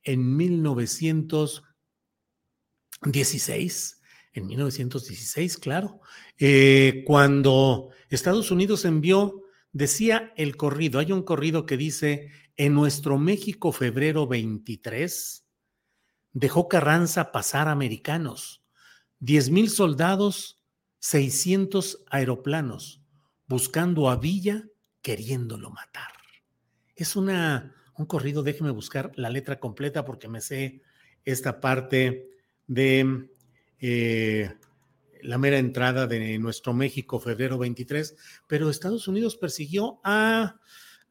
en 0.04 0.36
1900 0.36 1.64
16, 3.06 4.02
en 4.34 4.48
1916, 4.48 5.58
claro, 5.58 6.02
eh, 6.38 7.04
cuando 7.06 7.90
Estados 8.10 8.52
Unidos 8.52 8.86
envió, 8.86 9.44
decía 9.72 10.34
el 10.36 10.56
corrido, 10.58 11.00
hay 11.00 11.12
un 11.12 11.24
corrido 11.24 11.66
que 11.66 11.78
dice, 11.78 12.32
en 12.56 12.74
nuestro 12.74 13.18
México 13.18 13.72
febrero 13.72 14.28
23, 14.28 15.46
dejó 16.34 16.68
Carranza 16.68 17.32
pasar 17.32 17.68
americanos, 17.68 18.64
10 19.20 19.50
mil 19.52 19.70
soldados, 19.70 20.62
600 21.00 22.04
aeroplanos, 22.10 23.04
buscando 23.48 24.10
a 24.10 24.16
Villa, 24.16 24.66
queriéndolo 25.02 25.70
matar. 25.70 26.12
Es 26.96 27.16
una, 27.16 27.76
un 27.98 28.06
corrido, 28.06 28.44
déjeme 28.44 28.72
buscar 28.72 29.12
la 29.16 29.30
letra 29.30 29.60
completa 29.60 30.06
porque 30.06 30.28
me 30.28 30.42
sé 30.42 30.82
esta 31.26 31.60
parte 31.60 32.33
de 32.68 33.30
eh, 33.80 34.52
la 35.22 35.38
mera 35.38 35.58
entrada 35.58 36.08
de 36.08 36.38
nuestro 36.40 36.74
México, 36.74 37.20
febrero 37.20 37.58
23, 37.58 38.16
pero 38.48 38.70
Estados 38.70 39.08
Unidos 39.08 39.38
persiguió 39.38 40.00
a, 40.04 40.60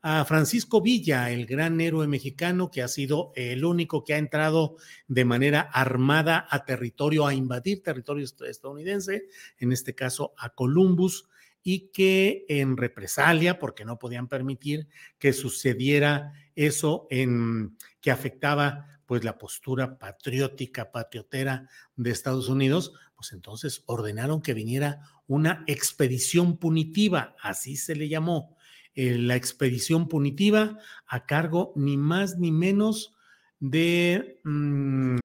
a, 0.02 0.25
Francisco 0.25 0.80
Villa, 0.80 1.30
el 1.30 1.47
gran 1.47 1.80
héroe 1.80 2.06
mexicano 2.06 2.71
que 2.71 2.82
ha 2.82 2.88
sido 2.88 3.32
el 3.35 3.64
único 3.64 4.04
que 4.04 4.14
ha 4.14 4.18
entrado 4.18 4.76
de 5.09 5.25
manera 5.25 5.61
armada 5.61 6.47
a 6.50 6.64
territorio, 6.64 7.26
a 7.26 7.35
invadir 7.35 7.82
territorio 7.82 8.25
estadounidense, 8.25 9.25
en 9.59 9.73
este 9.73 9.94
caso 9.94 10.35
a 10.37 10.50
Columbus, 10.50 11.28
y 11.62 11.90
que 11.92 12.44
en 12.49 12.76
represalia, 12.76 13.59
porque 13.59 13.85
no 13.85 13.99
podían 13.99 14.28
permitir 14.28 14.88
que 15.18 15.32
sucediera 15.32 16.32
eso 16.56 17.06
en 17.11 17.76
que 18.00 18.11
afectaba 18.11 19.00
pues 19.12 19.25
la 19.25 19.37
postura 19.37 19.99
patriótica, 19.99 20.90
patriotera 20.90 21.69
de 21.97 22.11
Estados 22.11 22.49
Unidos, 22.49 22.95
pues 23.14 23.35
entonces 23.35 23.83
ordenaron 23.85 24.40
que 24.40 24.54
viniera 24.54 25.02
una 25.26 25.64
expedición 25.66 26.57
punitiva, 26.57 27.37
así 27.42 27.76
se 27.76 27.95
le 27.95 28.09
llamó, 28.09 28.57
eh, 28.95 29.19
la 29.19 29.37
expedición 29.37 30.09
punitiva 30.09 30.78
a 31.07 31.26
cargo 31.26 31.75
ni 31.76 31.99
más 31.99 32.38
ni 32.38 32.52
menos 32.52 33.14
de... 33.61 34.40
Mmm... 34.45 35.19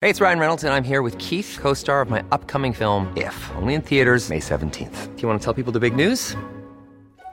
Hey, 0.00 0.10
it's 0.10 0.20
Ryan 0.20 0.38
Reynolds 0.38 0.62
and 0.62 0.72
I'm 0.72 0.84
here 0.84 1.02
with 1.02 1.18
Keith, 1.18 1.58
co-star 1.60 2.00
of 2.00 2.08
my 2.08 2.22
upcoming 2.30 2.72
film 2.72 3.12
If, 3.16 3.34
only 3.56 3.74
in 3.74 3.82
theaters 3.82 4.30
May 4.30 4.38
17th. 4.38 5.16
Do 5.16 5.22
you 5.22 5.26
want 5.26 5.40
to 5.40 5.44
tell 5.44 5.54
people 5.54 5.72
the 5.72 5.80
big 5.80 5.96
news? 5.96 6.36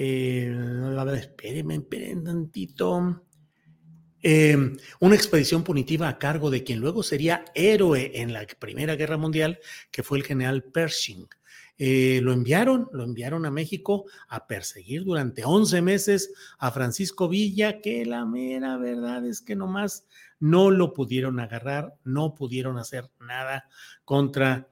Eh, 0.00 0.56
espérenme, 1.16 1.74
esperen 1.74 2.22
tantito. 2.22 3.24
Eh, 4.22 4.56
una 5.00 5.14
expedición 5.16 5.64
punitiva 5.64 6.08
a 6.08 6.18
cargo 6.18 6.50
de 6.50 6.62
quien 6.62 6.78
luego 6.78 7.02
sería 7.02 7.44
héroe 7.52 8.12
en 8.14 8.32
la 8.32 8.46
Primera 8.46 8.94
Guerra 8.94 9.16
Mundial, 9.16 9.58
que 9.90 10.04
fue 10.04 10.18
el 10.18 10.24
general 10.24 10.62
Pershing. 10.62 11.26
Eh, 11.78 12.20
lo 12.22 12.32
enviaron, 12.32 12.88
lo 12.92 13.02
enviaron 13.02 13.44
a 13.44 13.50
México 13.50 14.04
a 14.28 14.46
perseguir 14.46 15.02
durante 15.02 15.44
11 15.44 15.82
meses 15.82 16.32
a 16.58 16.70
Francisco 16.70 17.28
Villa, 17.28 17.80
que 17.80 18.06
la 18.06 18.24
mera 18.24 18.76
verdad 18.76 19.26
es 19.26 19.40
que 19.40 19.56
nomás 19.56 20.06
no 20.38 20.70
lo 20.70 20.92
pudieron 20.92 21.40
agarrar, 21.40 21.94
no 22.04 22.36
pudieron 22.36 22.78
hacer 22.78 23.10
nada 23.20 23.68
contra 24.04 24.68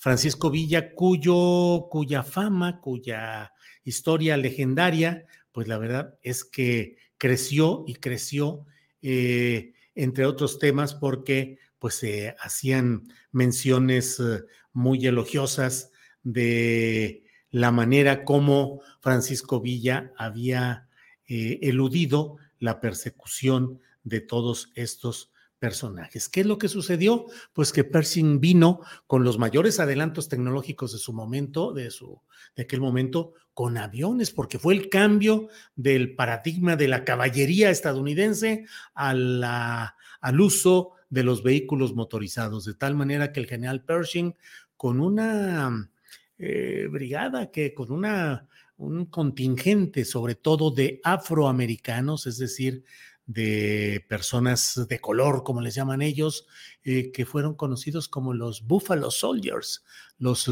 Francisco 0.00 0.50
Villa, 0.50 0.94
cuya 0.94 2.22
fama, 2.22 2.80
cuya 2.80 3.52
historia 3.84 4.38
legendaria, 4.38 5.26
pues 5.52 5.68
la 5.68 5.76
verdad 5.76 6.18
es 6.22 6.42
que 6.42 6.96
creció 7.18 7.84
y 7.86 7.96
creció, 7.96 8.64
eh, 9.02 9.74
entre 9.94 10.24
otros 10.24 10.58
temas, 10.58 10.94
porque 10.94 11.58
pues 11.78 11.96
se 11.96 12.34
hacían 12.40 13.12
menciones 13.30 14.18
eh, 14.20 14.42
muy 14.72 15.06
elogiosas 15.06 15.90
de 16.22 17.24
la 17.50 17.70
manera 17.70 18.24
como 18.24 18.80
Francisco 19.00 19.60
Villa 19.60 20.14
había 20.16 20.88
eh, 21.26 21.58
eludido 21.60 22.38
la 22.58 22.80
persecución 22.80 23.80
de 24.02 24.22
todos 24.22 24.72
estos 24.76 25.29
personajes. 25.60 26.28
¿Qué 26.28 26.40
es 26.40 26.46
lo 26.46 26.58
que 26.58 26.68
sucedió? 26.68 27.26
Pues 27.52 27.72
que 27.72 27.84
Pershing 27.84 28.40
vino 28.40 28.80
con 29.06 29.22
los 29.22 29.38
mayores 29.38 29.78
adelantos 29.78 30.28
tecnológicos 30.28 30.92
de 30.92 30.98
su 30.98 31.12
momento, 31.12 31.72
de 31.72 31.92
su 31.92 32.20
de 32.56 32.64
aquel 32.64 32.80
momento, 32.80 33.34
con 33.54 33.76
aviones, 33.76 34.32
porque 34.32 34.58
fue 34.58 34.74
el 34.74 34.88
cambio 34.88 35.48
del 35.76 36.16
paradigma 36.16 36.74
de 36.74 36.88
la 36.88 37.04
caballería 37.04 37.70
estadounidense 37.70 38.64
al 38.94 40.40
uso 40.40 40.92
de 41.10 41.22
los 41.22 41.42
vehículos 41.42 41.94
motorizados, 41.94 42.64
de 42.64 42.74
tal 42.74 42.96
manera 42.96 43.32
que 43.32 43.40
el 43.40 43.46
general 43.46 43.84
Pershing, 43.84 44.34
con 44.76 45.00
una 45.00 45.90
eh, 46.38 46.88
brigada 46.90 47.50
que 47.50 47.74
con 47.74 47.92
una 47.92 48.48
un 48.80 49.04
contingente, 49.04 50.06
sobre 50.06 50.34
todo 50.34 50.70
de 50.70 51.02
afroamericanos, 51.04 52.26
es 52.26 52.38
decir, 52.38 52.82
de 53.30 54.04
personas 54.08 54.88
de 54.88 55.00
color, 55.00 55.44
como 55.44 55.60
les 55.60 55.76
llaman 55.76 56.02
ellos, 56.02 56.48
eh, 56.82 57.12
que 57.12 57.24
fueron 57.24 57.54
conocidos 57.54 58.08
como 58.08 58.34
los 58.34 58.66
Buffalo 58.66 59.10
Soldiers, 59.10 59.84
los... 60.18 60.50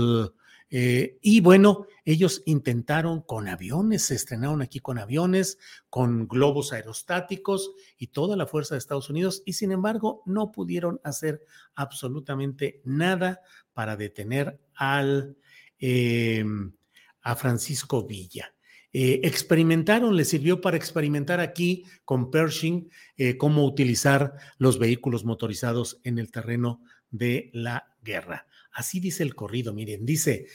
Eh, 0.71 1.19
y 1.23 1.41
bueno, 1.41 1.87
ellos 2.05 2.43
intentaron 2.45 3.23
con 3.23 3.49
aviones, 3.49 4.03
se 4.03 4.15
estrenaron 4.15 4.63
aquí 4.63 4.79
con 4.81 4.99
aviones, 4.99 5.59
con 5.89 6.29
globos 6.29 6.73
aerostáticos 6.73 7.73
y 7.97 8.09
toda 8.09 8.37
la 8.37 8.47
fuerza 8.47 8.75
de 8.75 8.79
Estados 8.79 9.11
Unidos, 9.11 9.43
y 9.45 9.55
sin 9.55 9.73
embargo 9.73 10.23
no 10.27 10.53
pudieron 10.53 11.01
hacer 11.03 11.43
absolutamente 11.75 12.81
nada 12.85 13.41
para 13.73 13.97
detener 13.97 14.61
al, 14.75 15.37
em, 15.79 16.75
a 17.23 17.35
Francisco 17.35 18.07
Villa. 18.07 18.55
Eh, 18.93 19.21
experimentaron, 19.25 20.17
les 20.17 20.29
sirvió 20.29 20.61
para 20.61 20.79
experimentar 20.79 21.41
aquí 21.41 21.85
con 22.05 22.31
Pershing 22.31 22.91
eh, 23.17 23.37
cómo 23.37 23.65
utilizar 23.65 24.35
los 24.57 24.79
vehículos 24.79 25.25
motorizados 25.25 26.01
en 26.05 26.19
el 26.19 26.31
terreno 26.31 26.83
de 27.11 27.51
la 27.53 27.95
guerra. 28.03 28.47
Así 28.73 28.99
dice 28.99 29.23
el 29.23 29.35
corrido, 29.35 29.75
miren, 29.75 30.07
dice, 30.07 30.47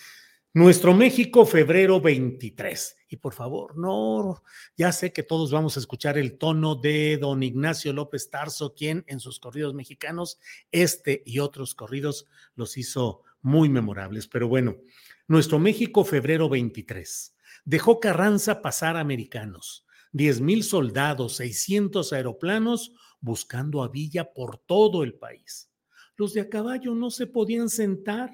nuestro 0.55 0.93
México, 0.93 1.45
febrero 1.45 2.01
23. 2.01 2.97
Y 3.09 3.17
por 3.17 3.33
favor, 3.33 3.77
no, 3.77 4.43
ya 4.75 4.91
sé 4.91 5.13
que 5.13 5.21
todos 5.21 5.51
vamos 5.51 5.77
a 5.77 5.79
escuchar 5.79 6.17
el 6.17 6.37
tono 6.37 6.75
de 6.75 7.17
don 7.17 7.43
Ignacio 7.43 7.93
López 7.93 8.29
Tarso, 8.31 8.73
quien 8.73 9.03
en 9.07 9.19
sus 9.19 9.39
corridos 9.39 9.73
mexicanos, 9.73 10.39
este 10.71 11.21
y 11.25 11.39
otros 11.39 11.75
corridos 11.75 12.27
los 12.55 12.77
hizo 12.77 13.21
muy 13.41 13.69
memorables. 13.69 14.27
Pero 14.27 14.47
bueno, 14.47 14.77
nuestro 15.27 15.59
México, 15.59 16.03
febrero 16.03 16.49
23. 16.49 17.35
Dejó 17.65 17.99
Carranza 17.99 18.61
pasar 18.61 18.97
americanos, 18.97 19.85
10 20.11 20.41
mil 20.41 20.63
soldados, 20.63 21.37
600 21.37 22.11
aeroplanos 22.11 22.91
buscando 23.21 23.83
a 23.83 23.87
Villa 23.87 24.33
por 24.33 24.57
todo 24.57 25.03
el 25.03 25.13
país. 25.13 25.71
Los 26.17 26.33
de 26.33 26.41
a 26.41 26.49
caballo 26.49 26.93
no 26.93 27.09
se 27.09 27.25
podían 27.25 27.69
sentar 27.69 28.31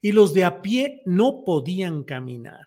y 0.00 0.12
los 0.12 0.32
de 0.32 0.44
a 0.44 0.62
pie 0.62 1.02
no 1.06 1.42
podían 1.44 2.04
caminar. 2.04 2.66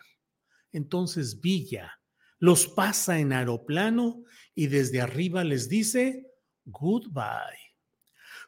Entonces 0.73 1.39
Villa 1.39 1.99
los 2.39 2.67
pasa 2.67 3.19
en 3.19 3.31
aeroplano 3.31 4.23
y 4.53 4.67
desde 4.67 4.99
arriba 4.99 5.43
les 5.43 5.69
dice 5.69 6.27
goodbye. 6.65 7.75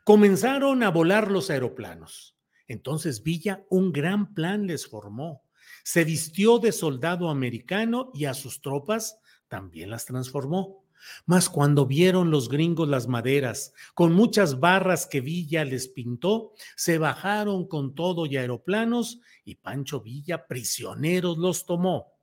Comenzaron 0.03 0.84
a 0.84 0.89
volar 0.89 1.32
los 1.32 1.50
aeroplanos. 1.50 2.38
Entonces 2.67 3.24
Villa 3.24 3.63
un 3.70 3.93
gran 3.93 4.34
plan 4.34 4.67
les 4.67 4.86
formó 4.86 5.42
se 5.84 6.04
vistió 6.04 6.60
de 6.60 6.72
soldado 6.72 7.30
americano 7.30 8.10
y 8.13 8.25
a 8.25 8.34
sus 8.34 8.62
tropas 8.62 9.20
también 9.48 9.90
las 9.90 10.06
transformó. 10.06 10.84
Mas 11.25 11.50
cuando 11.50 11.86
vieron 11.86 12.32
los 12.32 12.50
gringos 12.50 12.88
las 12.88 13.08
maderas, 13.08 13.74
con 13.94 14.13
muchas 14.13 14.60
barras 14.60 15.06
que 15.06 15.22
Villa 15.22 15.66
les 15.66 15.90
pintó, 15.90 16.54
se 16.75 16.98
bajaron 16.98 17.68
con 17.68 17.94
todo 17.94 18.25
y 18.25 18.38
aeroplanos, 18.38 19.20
y 19.44 19.56
Pancho 19.56 20.00
Villa 20.00 20.48
prisioneros 20.48 21.38
los 21.38 21.66
tomó. 21.66 22.13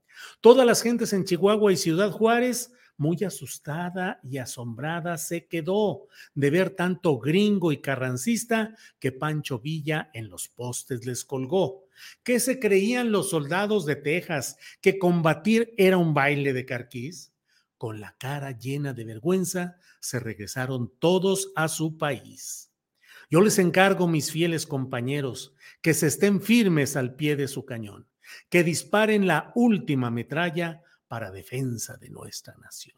Todas 0.40 0.66
las 0.66 0.82
gentes 0.82 1.12
en 1.12 1.24
Chihuahua 1.24 1.72
y 1.72 1.76
Ciudad 1.76 2.10
Juárez, 2.10 2.72
muy 2.96 3.22
asustada 3.24 4.20
y 4.22 4.38
asombrada, 4.38 5.16
se 5.16 5.46
quedó 5.46 6.06
de 6.34 6.50
ver 6.50 6.70
tanto 6.70 7.18
gringo 7.18 7.72
y 7.72 7.80
carrancista 7.80 8.74
que 8.98 9.12
Pancho 9.12 9.58
Villa 9.58 10.10
en 10.12 10.28
los 10.28 10.48
postes 10.48 11.06
les 11.06 11.24
colgó. 11.24 11.86
¿Qué 12.22 12.40
se 12.40 12.58
creían 12.58 13.12
los 13.12 13.30
soldados 13.30 13.86
de 13.86 13.96
Texas? 13.96 14.56
¿Que 14.80 14.98
combatir 14.98 15.74
era 15.76 15.96
un 15.96 16.14
baile 16.14 16.52
de 16.52 16.66
carquís? 16.66 17.32
Con 17.76 18.00
la 18.00 18.16
cara 18.18 18.52
llena 18.52 18.92
de 18.92 19.04
vergüenza, 19.04 19.76
se 20.00 20.20
regresaron 20.20 20.92
todos 20.98 21.52
a 21.56 21.68
su 21.68 21.96
país. 21.96 22.70
Yo 23.30 23.40
les 23.40 23.58
encargo, 23.58 24.08
mis 24.08 24.32
fieles 24.32 24.66
compañeros, 24.66 25.54
que 25.82 25.94
se 25.94 26.08
estén 26.08 26.42
firmes 26.42 26.96
al 26.96 27.14
pie 27.14 27.36
de 27.36 27.48
su 27.48 27.64
cañón, 27.64 28.08
que 28.48 28.64
disparen 28.64 29.26
la 29.26 29.52
última 29.54 30.10
metralla 30.10 30.82
para 31.06 31.30
defensa 31.30 31.96
de 31.96 32.10
nuestra 32.10 32.56
nación. 32.56 32.96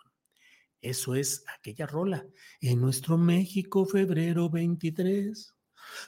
Eso 0.80 1.14
es 1.14 1.44
aquella 1.56 1.86
rola 1.86 2.26
en 2.60 2.80
nuestro 2.80 3.16
México, 3.16 3.86
febrero 3.86 4.50
23. 4.50 5.51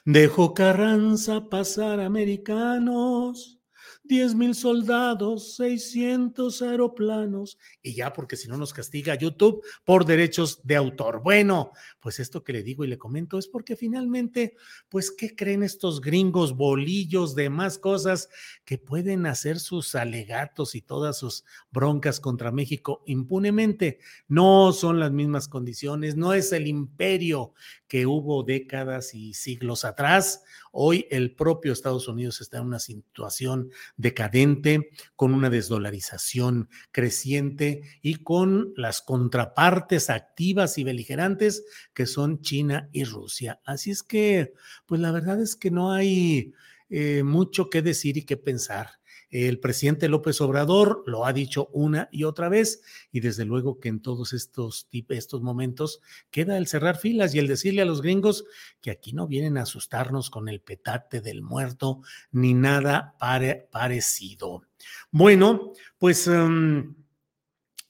Dejó 0.05 0.53
Carranza 0.53 1.49
pasar 1.49 1.99
americanos, 1.99 3.54
diez 4.07 4.35
mil 4.35 4.55
soldados, 4.55 5.55
600 5.55 6.61
aeroplanos, 6.61 7.57
y 7.81 7.93
ya 7.93 8.13
porque 8.13 8.35
si 8.35 8.47
no 8.47 8.57
nos 8.57 8.73
castiga 8.73 9.15
YouTube 9.15 9.63
por 9.83 10.05
derechos 10.05 10.61
de 10.63 10.75
autor. 10.75 11.21
Bueno, 11.23 11.71
pues 11.99 12.19
esto 12.19 12.43
que 12.43 12.53
le 12.53 12.63
digo 12.63 12.83
y 12.83 12.87
le 12.87 12.97
comento 12.97 13.37
es 13.37 13.47
porque 13.47 13.75
finalmente, 13.75 14.55
pues, 14.89 15.11
¿qué 15.11 15.35
creen 15.35 15.63
estos 15.63 16.01
gringos 16.01 16.55
bolillos 16.55 17.35
de 17.35 17.49
más 17.49 17.77
cosas 17.77 18.29
que 18.63 18.77
pueden 18.77 19.25
hacer 19.25 19.59
sus 19.59 19.95
alegatos 19.95 20.75
y 20.75 20.81
todas 20.81 21.17
sus 21.17 21.43
broncas 21.71 22.19
contra 22.19 22.51
México 22.51 23.03
impunemente? 23.05 23.99
No 24.27 24.71
son 24.73 24.99
las 24.99 25.11
mismas 25.11 25.47
condiciones, 25.47 26.15
no 26.15 26.33
es 26.33 26.51
el 26.51 26.67
imperio 26.67 27.53
que 27.87 28.05
hubo 28.05 28.43
décadas 28.43 29.13
y 29.13 29.33
siglos 29.33 29.85
atrás. 29.85 30.43
Hoy 30.77 31.07
el 31.09 31.33
propio 31.33 31.71
Estados 31.71 32.09
Unidos 32.09 32.41
está 32.41 32.57
en 32.57 32.65
una 32.65 32.79
situación 32.79 33.71
decadente, 33.95 34.89
con 35.15 35.33
una 35.33 35.49
desdolarización 35.49 36.67
creciente 36.91 37.81
y 38.01 38.15
con 38.15 38.73
las 38.75 39.01
contrapartes 39.01 40.09
activas 40.09 40.77
y 40.77 40.83
beligerantes 40.83 41.63
que 41.93 42.05
son 42.05 42.41
China 42.41 42.89
y 42.91 43.05
Rusia. 43.05 43.61
Así 43.63 43.91
es 43.91 44.03
que, 44.03 44.53
pues 44.85 44.99
la 44.99 45.13
verdad 45.13 45.41
es 45.41 45.55
que 45.55 45.71
no 45.71 45.93
hay 45.93 46.53
eh, 46.89 47.23
mucho 47.23 47.69
que 47.69 47.81
decir 47.81 48.17
y 48.17 48.23
que 48.23 48.35
pensar. 48.35 48.89
El 49.37 49.59
presidente 49.59 50.07
López 50.07 50.39
Obrador 50.39 51.03
lo 51.07 51.25
ha 51.25 51.33
dicho 51.33 51.67
una 51.73 52.07
y 52.09 52.23
otra 52.23 52.47
vez 52.47 52.81
y 53.11 53.19
desde 53.19 53.43
luego 53.43 53.81
que 53.81 53.89
en 53.89 54.01
todos 54.01 54.31
estos, 54.31 54.87
estos 55.09 55.41
momentos 55.41 55.99
queda 56.31 56.57
el 56.57 56.67
cerrar 56.67 56.95
filas 56.95 57.35
y 57.35 57.39
el 57.39 57.47
decirle 57.49 57.81
a 57.81 57.85
los 57.85 58.01
gringos 58.01 58.45
que 58.79 58.91
aquí 58.91 59.11
no 59.11 59.27
vienen 59.27 59.57
a 59.57 59.63
asustarnos 59.63 60.29
con 60.29 60.47
el 60.47 60.61
petate 60.61 61.19
del 61.19 61.41
muerto 61.41 62.01
ni 62.31 62.53
nada 62.53 63.17
parecido. 63.71 64.63
Bueno, 65.11 65.73
pues 65.97 66.27
em, 66.27 66.95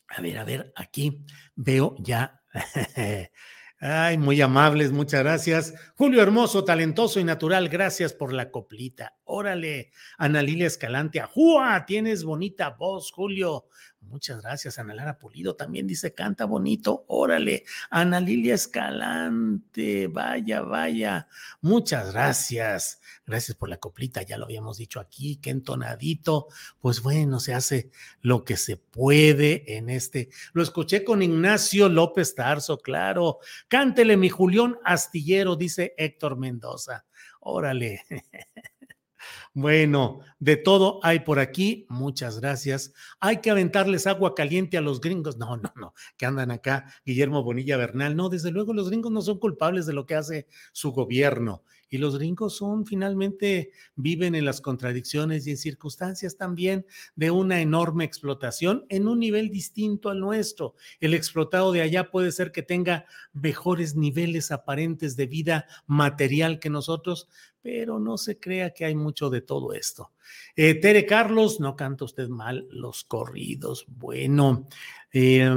a 0.08 0.22
ver, 0.22 0.40
a 0.40 0.46
ver, 0.46 0.74
aquí 0.76 1.24
veo 1.56 1.96
ya 2.00 2.42
Ay, 3.80 4.18
muy 4.18 4.40
amables, 4.40 4.94
muchas 4.94 5.22
gracias. 5.22 5.74
Julio 5.96 6.22
Hermoso, 6.22 6.64
talentoso 6.64 7.20
y 7.20 7.26
natural, 7.26 7.68
gracias 7.68 8.14
por 8.14 8.32
la 8.32 8.50
coplita. 8.50 9.18
Órale, 9.26 9.92
Ana 10.18 10.42
Lilia 10.42 10.68
Escalante, 10.68 11.20
¡ajúa! 11.20 11.86
Tienes 11.86 12.24
bonita 12.24 12.70
voz, 12.70 13.12
Julio. 13.12 13.66
Muchas 14.08 14.42
gracias, 14.42 14.80
Ana 14.80 14.94
Lara 14.94 15.18
Pulido. 15.18 15.56
También 15.56 15.88
dice, 15.88 16.14
canta 16.14 16.46
bonito. 16.46 17.06
Órale, 17.08 17.64
Ana 17.90 18.20
Lilia 18.20 18.56
Escalante. 18.56 20.08
Vaya, 20.08 20.62
vaya. 20.62 21.28
Muchas 21.62 22.14
gracias. 22.14 23.02
Gracias 23.26 23.58
por 23.58 23.70
la 23.70 23.78
coplita. 23.78 24.22
Ya 24.22 24.38
lo 24.38 24.46
habíamos 24.46 24.78
dicho 24.78 25.00
aquí, 25.00 25.38
qué 25.38 25.50
entonadito. 25.50 26.48
Pues 26.80 27.02
bueno, 27.02 27.40
se 27.40 27.54
hace 27.54 27.92
lo 28.22 28.44
que 28.44 28.58
se 28.58 28.78
puede 28.78 29.78
en 29.78 29.90
este. 29.90 30.30
Lo 30.54 30.64
escuché 30.64 31.04
con 31.04 31.22
Ignacio 31.22 31.90
López 31.90 32.36
Tarso, 32.36 32.78
claro. 32.78 33.40
Cántele, 33.68 34.18
mi 34.18 34.30
Julián 34.30 34.78
Astillero, 34.84 35.56
dice 35.56 35.94
Héctor 35.98 36.38
Mendoza. 36.38 37.06
Órale. 37.40 38.02
Bueno, 39.58 40.20
de 40.40 40.58
todo 40.58 41.00
hay 41.02 41.20
por 41.20 41.40
aquí. 41.40 41.86
Muchas 41.88 42.42
gracias. 42.42 42.92
Hay 43.22 43.38
que 43.40 43.50
aventarles 43.52 44.06
agua 44.06 44.36
caliente 44.36 44.78
a 44.78 44.82
los 44.82 45.00
gringos. 45.00 45.38
No, 45.38 45.56
no, 45.56 45.72
no, 45.78 45.94
que 46.18 46.26
andan 46.26 46.52
acá, 46.52 46.94
Guillermo 47.06 47.42
Bonilla 47.42 47.78
Bernal. 47.78 48.18
No, 48.18 48.28
desde 48.28 48.52
luego 48.52 48.74
los 48.74 48.90
gringos 48.90 49.14
no 49.14 49.22
son 49.22 49.40
culpables 49.40 49.86
de 49.86 49.94
lo 49.94 50.06
que 50.06 50.16
hace 50.16 50.48
su 50.74 50.92
gobierno. 50.92 51.64
y 51.90 51.98
los 51.98 52.18
gringos 52.18 52.58
son 52.58 52.86
finalmente 52.86 53.72
viven 53.96 54.36
en 54.36 54.44
las 54.44 54.60
contradicciones 54.60 55.48
y 55.48 55.52
en 55.52 55.58
circunstancias 55.58 56.36
también 56.36 56.86
de 57.16 57.32
una 57.32 57.62
enorme 57.62 58.04
explotación 58.04 58.86
en 58.90 59.08
un 59.08 59.20
nivel 59.20 59.50
distinto 59.50 60.10
al 60.10 60.20
nuestro. 60.20 60.76
El 61.00 61.14
explotado 61.14 61.72
de 61.72 61.82
allá 61.82 62.12
puede 62.12 62.32
ser 62.32 62.52
que 62.52 62.64
tenga 62.64 63.06
mejores 63.34 63.96
niveles 63.96 64.52
aparentes 64.52 65.16
de 65.16 65.28
vida 65.28 65.68
material 65.86 66.60
que 66.60 66.70
nosotros, 66.70 67.30
pero 67.62 68.00
no 68.00 68.18
se 68.18 68.40
crea 68.40 68.72
que 68.72 68.86
hay 68.86 68.96
mucho 68.96 69.30
de 69.30 69.42
todo 69.46 69.74
esto. 69.74 70.12
Eh, 70.56 70.76
Tere 70.76 71.06
Carlos, 71.06 71.60
no 71.60 71.76
canta 71.76 72.06
usted 72.06 72.28
mal 72.28 72.68
los 72.72 73.04
corridos. 73.04 73.86
Bueno, 73.88 74.68
eh, 75.12 75.50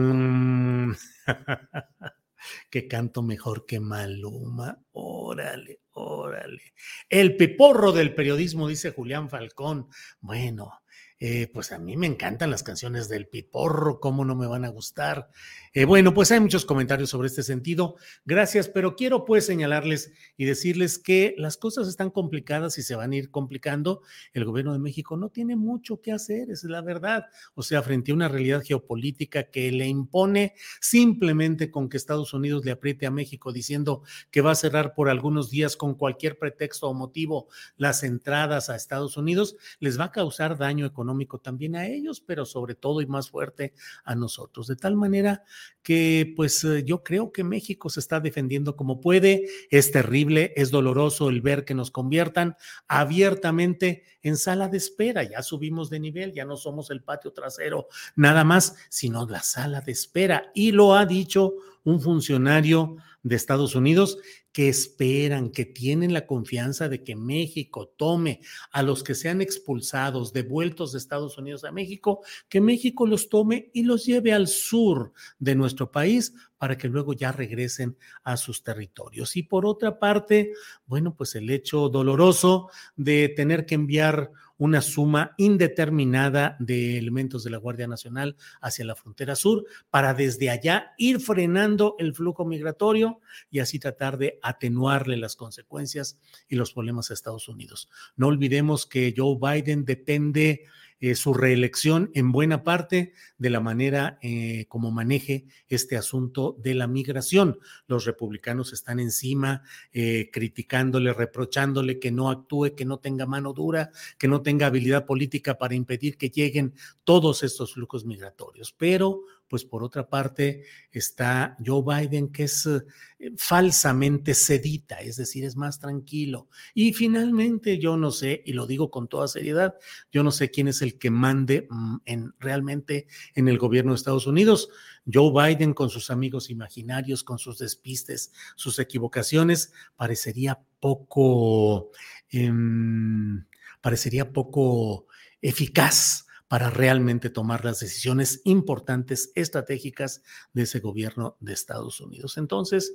que 2.70 2.88
canto 2.88 3.22
mejor 3.22 3.66
que 3.66 3.80
Maluma. 3.80 4.78
Órale, 4.92 5.80
órale. 5.92 6.74
El 7.08 7.36
piporro 7.36 7.92
del 7.92 8.14
periodismo, 8.14 8.68
dice 8.68 8.92
Julián 8.92 9.28
Falcón. 9.28 9.88
Bueno, 10.20 10.82
eh, 11.20 11.50
pues 11.52 11.72
a 11.72 11.78
mí 11.78 11.96
me 11.96 12.06
encantan 12.06 12.50
las 12.50 12.62
canciones 12.62 13.08
del 13.08 13.26
Piporro, 13.26 13.98
¿cómo 13.98 14.24
no 14.24 14.36
me 14.36 14.46
van 14.46 14.64
a 14.64 14.68
gustar? 14.68 15.30
Eh, 15.78 15.84
bueno, 15.84 16.12
pues 16.12 16.32
hay 16.32 16.40
muchos 16.40 16.64
comentarios 16.64 17.10
sobre 17.10 17.28
este 17.28 17.44
sentido. 17.44 17.94
Gracias, 18.24 18.68
pero 18.68 18.96
quiero 18.96 19.24
pues 19.24 19.46
señalarles 19.46 20.12
y 20.36 20.44
decirles 20.44 20.98
que 20.98 21.36
las 21.38 21.56
cosas 21.56 21.86
están 21.86 22.10
complicadas 22.10 22.78
y 22.78 22.82
se 22.82 22.96
van 22.96 23.12
a 23.12 23.14
ir 23.14 23.30
complicando. 23.30 24.02
El 24.32 24.44
gobierno 24.44 24.72
de 24.72 24.80
México 24.80 25.16
no 25.16 25.28
tiene 25.28 25.54
mucho 25.54 26.00
que 26.00 26.10
hacer, 26.10 26.50
es 26.50 26.64
la 26.64 26.80
verdad. 26.80 27.26
O 27.54 27.62
sea, 27.62 27.80
frente 27.84 28.10
a 28.10 28.16
una 28.16 28.26
realidad 28.26 28.64
geopolítica 28.64 29.44
que 29.52 29.70
le 29.70 29.86
impone 29.86 30.54
simplemente 30.80 31.70
con 31.70 31.88
que 31.88 31.96
Estados 31.96 32.34
Unidos 32.34 32.64
le 32.64 32.72
apriete 32.72 33.06
a 33.06 33.12
México 33.12 33.52
diciendo 33.52 34.02
que 34.32 34.40
va 34.40 34.50
a 34.50 34.56
cerrar 34.56 34.94
por 34.94 35.08
algunos 35.08 35.48
días 35.48 35.76
con 35.76 35.94
cualquier 35.94 36.40
pretexto 36.40 36.88
o 36.88 36.92
motivo 36.92 37.46
las 37.76 38.02
entradas 38.02 38.68
a 38.68 38.74
Estados 38.74 39.16
Unidos, 39.16 39.54
les 39.78 39.96
va 39.96 40.06
a 40.06 40.10
causar 40.10 40.58
daño 40.58 40.86
económico 40.86 41.38
también 41.38 41.76
a 41.76 41.86
ellos, 41.86 42.20
pero 42.20 42.44
sobre 42.46 42.74
todo 42.74 43.00
y 43.00 43.06
más 43.06 43.30
fuerte 43.30 43.74
a 44.02 44.16
nosotros. 44.16 44.66
De 44.66 44.74
tal 44.74 44.96
manera 44.96 45.44
que 45.82 46.32
pues 46.36 46.64
eh, 46.64 46.84
yo 46.84 47.02
creo 47.02 47.32
que 47.32 47.44
México 47.44 47.88
se 47.88 48.00
está 48.00 48.20
defendiendo 48.20 48.76
como 48.76 49.00
puede. 49.00 49.46
Es 49.70 49.90
terrible, 49.90 50.52
es 50.56 50.70
doloroso 50.70 51.30
el 51.30 51.40
ver 51.40 51.64
que 51.64 51.74
nos 51.74 51.90
conviertan 51.90 52.56
abiertamente 52.88 54.02
en 54.22 54.36
sala 54.36 54.68
de 54.68 54.76
espera. 54.76 55.22
Ya 55.22 55.42
subimos 55.42 55.90
de 55.90 56.00
nivel, 56.00 56.32
ya 56.32 56.44
no 56.44 56.56
somos 56.56 56.90
el 56.90 57.02
patio 57.02 57.32
trasero 57.32 57.88
nada 58.16 58.44
más, 58.44 58.74
sino 58.90 59.26
la 59.26 59.42
sala 59.42 59.80
de 59.80 59.92
espera. 59.92 60.50
Y 60.54 60.72
lo 60.72 60.94
ha 60.94 61.06
dicho 61.06 61.54
un 61.84 62.00
funcionario 62.00 62.96
de 63.22 63.36
Estados 63.36 63.74
Unidos 63.74 64.18
que 64.58 64.68
esperan, 64.68 65.50
que 65.50 65.64
tienen 65.64 66.12
la 66.12 66.26
confianza 66.26 66.88
de 66.88 67.04
que 67.04 67.14
México 67.14 67.94
tome 67.96 68.40
a 68.72 68.82
los 68.82 69.04
que 69.04 69.14
sean 69.14 69.40
expulsados, 69.40 70.32
devueltos 70.32 70.90
de 70.90 70.98
Estados 70.98 71.38
Unidos 71.38 71.62
a 71.62 71.70
México, 71.70 72.24
que 72.48 72.60
México 72.60 73.06
los 73.06 73.28
tome 73.28 73.70
y 73.72 73.84
los 73.84 74.04
lleve 74.04 74.32
al 74.32 74.48
sur 74.48 75.12
de 75.38 75.54
nuestro 75.54 75.92
país 75.92 76.34
para 76.58 76.76
que 76.76 76.88
luego 76.88 77.12
ya 77.12 77.30
regresen 77.30 77.96
a 78.24 78.36
sus 78.36 78.64
territorios. 78.64 79.36
Y 79.36 79.44
por 79.44 79.64
otra 79.64 80.00
parte, 80.00 80.50
bueno, 80.86 81.14
pues 81.14 81.36
el 81.36 81.50
hecho 81.50 81.88
doloroso 81.88 82.68
de 82.96 83.28
tener 83.28 83.64
que 83.64 83.76
enviar 83.76 84.32
una 84.58 84.82
suma 84.82 85.34
indeterminada 85.38 86.56
de 86.58 86.98
elementos 86.98 87.44
de 87.44 87.50
la 87.50 87.58
Guardia 87.58 87.86
Nacional 87.86 88.36
hacia 88.60 88.84
la 88.84 88.96
frontera 88.96 89.36
sur 89.36 89.64
para 89.90 90.14
desde 90.14 90.50
allá 90.50 90.92
ir 90.98 91.20
frenando 91.20 91.94
el 91.98 92.14
flujo 92.14 92.44
migratorio 92.44 93.20
y 93.50 93.60
así 93.60 93.78
tratar 93.78 94.18
de 94.18 94.38
atenuarle 94.42 95.16
las 95.16 95.36
consecuencias 95.36 96.18
y 96.48 96.56
los 96.56 96.72
problemas 96.72 97.10
a 97.10 97.14
Estados 97.14 97.48
Unidos. 97.48 97.88
No 98.16 98.26
olvidemos 98.26 98.84
que 98.84 99.14
Joe 99.16 99.38
Biden 99.40 99.84
depende 99.84 100.66
eh, 101.00 101.14
su 101.14 101.32
reelección 101.32 102.10
en 102.14 102.32
buena 102.32 102.64
parte 102.64 103.12
de 103.38 103.50
la 103.50 103.60
manera 103.60 104.18
eh, 104.20 104.66
como 104.68 104.90
maneje 104.90 105.46
este 105.68 105.96
asunto 105.96 106.56
de 106.58 106.74
la 106.74 106.88
migración. 106.88 107.58
Los 107.86 108.04
republicanos 108.04 108.72
están 108.72 108.98
encima 108.98 109.62
eh, 109.92 110.30
criticándole, 110.32 111.12
reprochándole 111.12 112.00
que 112.00 112.10
no 112.10 112.30
actúe, 112.30 112.74
que 112.76 112.84
no 112.84 112.98
tenga 112.98 113.26
mano 113.26 113.52
dura, 113.52 113.90
que 114.18 114.26
no 114.26 114.42
tenga 114.42 114.66
habilidad 114.66 115.06
política 115.06 115.56
para 115.56 115.74
impedir 115.74 116.16
que 116.16 116.30
lleguen 116.30 116.74
todos 117.04 117.42
estos 117.42 117.74
flujos 117.74 118.04
migratorios. 118.04 118.74
Pero 118.76 119.22
pues 119.48 119.64
por 119.64 119.82
otra 119.82 120.08
parte 120.08 120.64
está 120.92 121.56
Joe 121.64 121.82
Biden, 121.82 122.30
que 122.30 122.44
es 122.44 122.66
eh, 122.66 123.32
falsamente 123.36 124.34
sedita, 124.34 124.96
es 125.00 125.16
decir, 125.16 125.44
es 125.44 125.56
más 125.56 125.80
tranquilo. 125.80 126.48
Y 126.74 126.92
finalmente, 126.92 127.78
yo 127.78 127.96
no 127.96 128.10
sé, 128.10 128.42
y 128.44 128.52
lo 128.52 128.66
digo 128.66 128.90
con 128.90 129.08
toda 129.08 129.26
seriedad, 129.26 129.74
yo 130.12 130.22
no 130.22 130.30
sé 130.30 130.50
quién 130.50 130.68
es 130.68 130.82
el 130.82 130.98
que 130.98 131.10
mande 131.10 131.66
mm, 131.70 131.96
en, 132.04 132.34
realmente 132.38 133.06
en 133.34 133.48
el 133.48 133.58
gobierno 133.58 133.92
de 133.92 133.96
Estados 133.96 134.26
Unidos. 134.26 134.68
Joe 135.10 135.32
Biden 135.32 135.72
con 135.72 135.88
sus 135.88 136.10
amigos 136.10 136.50
imaginarios, 136.50 137.24
con 137.24 137.38
sus 137.38 137.58
despistes, 137.58 138.32
sus 138.56 138.78
equivocaciones, 138.78 139.72
parecería 139.96 140.60
poco, 140.78 141.90
em, 142.30 143.46
parecería 143.80 144.30
poco 144.30 145.06
eficaz 145.40 146.27
para 146.48 146.70
realmente 146.70 147.30
tomar 147.30 147.64
las 147.64 147.80
decisiones 147.80 148.40
importantes, 148.44 149.30
estratégicas 149.34 150.22
de 150.54 150.62
ese 150.62 150.80
gobierno 150.80 151.36
de 151.40 151.52
Estados 151.52 152.00
Unidos. 152.00 152.38
Entonces, 152.38 152.94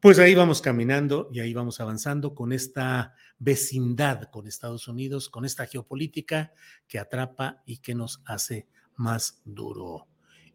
pues 0.00 0.18
ahí 0.18 0.34
vamos 0.34 0.60
caminando 0.60 1.30
y 1.32 1.40
ahí 1.40 1.54
vamos 1.54 1.80
avanzando 1.80 2.34
con 2.34 2.52
esta 2.52 3.14
vecindad 3.38 4.30
con 4.30 4.46
Estados 4.46 4.86
Unidos, 4.86 5.28
con 5.28 5.44
esta 5.44 5.66
geopolítica 5.66 6.52
que 6.86 6.98
atrapa 6.98 7.62
y 7.66 7.78
que 7.78 7.94
nos 7.94 8.22
hace 8.26 8.68
más 8.96 9.40
duro. 9.44 10.06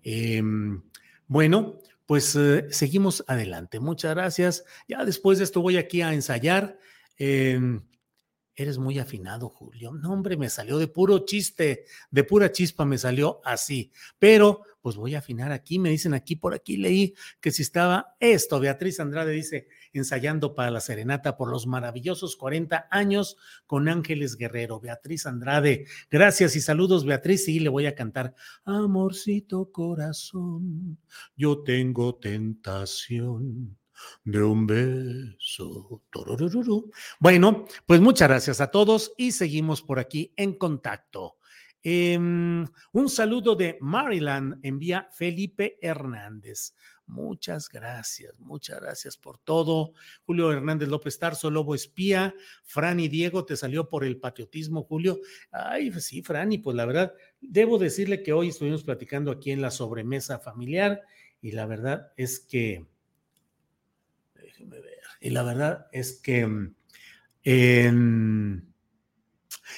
Em, 0.03 0.83
bueno, 1.27 1.79
pues 2.05 2.35
eh, 2.35 2.67
seguimos 2.71 3.23
adelante. 3.27 3.79
Muchas 3.79 4.15
gracias. 4.15 4.63
Ya 4.87 5.03
después 5.05 5.37
de 5.37 5.43
esto 5.43 5.61
voy 5.61 5.77
aquí 5.77 6.01
a 6.01 6.13
ensayar. 6.13 6.79
Em, 7.17 7.81
Eres 8.55 8.77
muy 8.77 8.99
afinado, 8.99 9.47
Julio. 9.47 9.93
No, 9.93 10.11
hombre, 10.11 10.35
me 10.35 10.49
salió 10.49 10.77
de 10.77 10.87
puro 10.87 11.19
chiste, 11.25 11.85
de 12.11 12.23
pura 12.25 12.51
chispa 12.51 12.83
me 12.83 12.97
salió 12.97 13.39
así. 13.45 13.91
Pero, 14.17 14.63
pues 14.81 14.97
voy 14.97 15.15
a 15.15 15.19
afinar 15.19 15.51
aquí. 15.51 15.79
Me 15.79 15.89
dicen 15.89 16.13
aquí, 16.13 16.35
por 16.35 16.53
aquí 16.53 16.75
leí 16.75 17.15
que 17.39 17.51
si 17.51 17.61
estaba 17.61 18.15
esto. 18.19 18.59
Beatriz 18.59 18.99
Andrade 18.99 19.31
dice, 19.31 19.67
ensayando 19.93 20.55
para 20.55 20.71
la 20.71 20.81
serenata 20.81 21.37
por 21.37 21.49
los 21.49 21.67
maravillosos 21.67 22.35
40 22.35 22.87
años 22.91 23.37
con 23.65 23.87
Ángeles 23.87 24.35
Guerrero. 24.35 24.79
Beatriz 24.79 25.25
Andrade, 25.25 25.85
gracias 26.11 26.55
y 26.57 26.61
saludos, 26.61 27.05
Beatriz. 27.05 27.45
Sí, 27.45 27.59
le 27.59 27.69
voy 27.69 27.85
a 27.85 27.95
cantar. 27.95 28.35
Amorcito 28.65 29.71
corazón, 29.71 30.97
yo 31.37 31.63
tengo 31.63 32.15
tentación 32.15 33.78
de 34.23 34.43
un 34.43 34.67
beso. 34.67 36.01
Bueno, 37.19 37.65
pues 37.85 38.01
muchas 38.01 38.29
gracias 38.29 38.61
a 38.61 38.71
todos 38.71 39.13
y 39.17 39.31
seguimos 39.31 39.81
por 39.81 39.99
aquí 39.99 40.33
en 40.35 40.53
contacto. 40.53 41.37
Em, 41.81 42.65
un 42.91 43.09
saludo 43.09 43.55
de 43.55 43.77
Maryland 43.79 44.59
envía 44.63 45.07
Felipe 45.11 45.77
Hernández. 45.81 46.73
Muchas 47.09 47.69
gracias, 47.69 48.39
muchas 48.39 48.79
gracias 48.81 49.17
por 49.17 49.39
todo. 49.39 49.93
Julio 50.25 50.51
Hernández 50.51 50.89
López 50.89 51.17
Tarso, 51.17 51.49
Lobo 51.49 51.73
Espía, 51.73 52.35
Fran 52.63 52.99
y 52.99 53.07
Diego, 53.07 53.45
te 53.45 53.55
salió 53.55 53.89
por 53.89 54.03
el 54.03 54.19
patriotismo, 54.19 54.83
Julio. 54.83 55.19
Ay, 55.51 55.89
pues 55.89 56.05
sí, 56.05 56.21
Fran, 56.21 56.51
y 56.51 56.59
pues 56.59 56.75
la 56.75 56.85
verdad, 56.85 57.13
debo 57.41 57.79
decirle 57.79 58.21
que 58.21 58.33
hoy 58.33 58.49
estuvimos 58.49 58.83
platicando 58.83 59.31
aquí 59.31 59.49
en 59.49 59.61
la 59.61 59.71
sobremesa 59.71 60.37
familiar 60.37 61.01
y 61.41 61.53
la 61.53 61.65
verdad 61.65 62.11
es 62.15 62.39
que 62.39 62.85
y 65.21 65.29
la 65.29 65.43
verdad 65.43 65.87
es 65.91 66.19
que, 66.21 66.45
mm, 66.45 66.73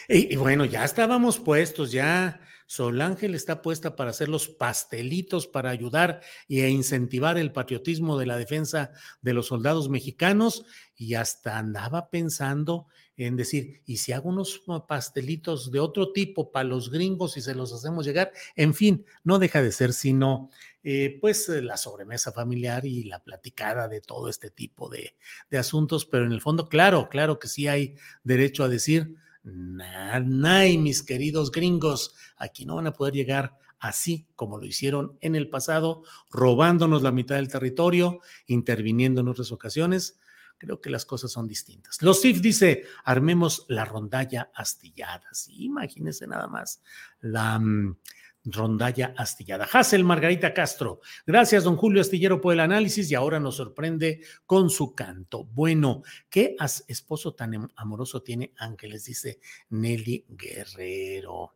y, 0.08 0.36
bueno, 0.36 0.66
ya 0.66 0.84
estábamos 0.84 1.40
puestos, 1.40 1.92
ya 1.92 2.42
Sol 2.68 3.02
Ángel 3.02 3.36
está 3.36 3.62
puesta 3.62 3.98
para 3.98 4.12
hacer 4.12 4.30
los 4.30 4.48
pastelitos 4.48 5.46
para 5.46 5.72
ayudar 5.72 6.22
y 6.48 6.62
a 6.62 6.70
incentivar 6.70 7.38
el 7.38 7.52
patriotismo 7.52 8.18
de 8.18 8.26
la 8.26 8.38
defensa 8.38 8.92
de 9.22 9.34
los 9.34 9.48
soldados 9.48 9.90
mexicanos 9.90 10.64
y 10.96 11.16
hasta 11.16 11.58
andaba 11.58 12.10
pensando 12.10 12.88
en 13.18 13.36
decir, 13.36 13.82
¿y 13.86 13.98
si 13.98 14.14
hago 14.14 14.30
unos 14.30 14.64
pastelitos 14.88 15.72
de 15.72 15.80
otro 15.80 16.12
tipo 16.12 16.52
para 16.52 16.68
los 16.68 16.90
gringos 16.90 17.38
y 17.38 17.42
se 17.42 17.56
los 17.56 17.74
hacemos 17.74 18.06
llegar? 18.06 18.32
En 18.56 18.74
fin, 18.74 19.06
no 19.24 19.40
deja 19.40 19.62
de 19.62 19.72
ser 19.72 19.94
sino 19.94 20.50
eh, 20.84 21.18
pues 21.22 21.48
eh, 21.50 21.62
la 21.62 21.78
sobremesa 21.78 22.32
familiar 22.32 22.86
y 22.86 23.04
la 23.04 23.24
platicada 23.24 23.88
de 23.88 24.02
todo 24.02 24.30
este 24.30 24.50
tipo 24.50 24.90
de, 24.90 25.16
asuntos, 25.58 26.06
pero 26.06 26.26
en 26.26 26.32
el 26.32 26.42
fondo, 26.42 26.70
claro, 26.70 27.10
claro 27.10 27.38
que 27.38 27.48
sí 27.48 27.68
hay 27.68 27.96
derecho 28.24 28.64
a 28.64 28.70
decir, 28.70 29.16
nay, 29.44 30.78
mis 30.78 31.04
queridos 31.04 31.52
gringos, 31.52 32.16
aquí 32.38 32.66
no 32.66 32.76
van 32.76 32.88
a 32.88 32.94
poder 32.94 33.14
llegar 33.14 33.58
así 33.80 34.28
como 34.36 34.58
lo 34.58 34.66
hicieron 34.66 35.18
en 35.22 35.36
el 35.36 35.50
pasado, 35.50 36.04
robándonos 36.30 37.02
la 37.02 37.12
mitad 37.12 37.36
del 37.36 37.50
territorio, 37.50 38.22
interviniendo 38.48 39.22
en 39.22 39.28
otras 39.28 39.52
ocasiones 39.52 40.20
creo 40.62 40.80
que 40.80 40.92
las 40.92 41.06
cosas 41.06 41.32
son 41.32 41.48
distintas. 41.48 42.00
Los 42.04 42.22
CIF 42.22 42.40
dice, 42.40 42.84
armemos 43.04 43.66
la 43.68 43.84
rondalla 43.84 44.52
astillada. 44.54 45.28
Sí, 45.32 45.66
imagínense 45.66 46.28
nada 46.28 46.48
más 46.48 46.84
la 47.20 47.58
mm, 47.58 47.98
rondalla 48.44 49.16
astillada. 49.18 49.68
Hassel 49.72 50.04
Margarita 50.04 50.54
Castro. 50.54 51.02
Gracias, 51.26 51.64
don 51.64 51.78
Julio 51.78 52.00
Astillero, 52.00 52.40
por 52.40 52.54
el 52.54 52.60
análisis 52.60 53.10
y 53.10 53.16
ahora 53.16 53.40
nos 53.40 53.56
sorprende 53.56 54.22
con 54.46 54.70
su 54.70 54.94
canto. 54.94 55.46
Bueno, 55.46 56.04
¿qué 56.30 56.56
esposo 56.88 57.34
tan 57.34 57.72
amoroso 57.76 58.22
tiene 58.22 58.54
Ángeles? 58.58 59.06
Dice 59.06 59.40
Nelly 59.70 60.28
Guerrero. 60.30 61.56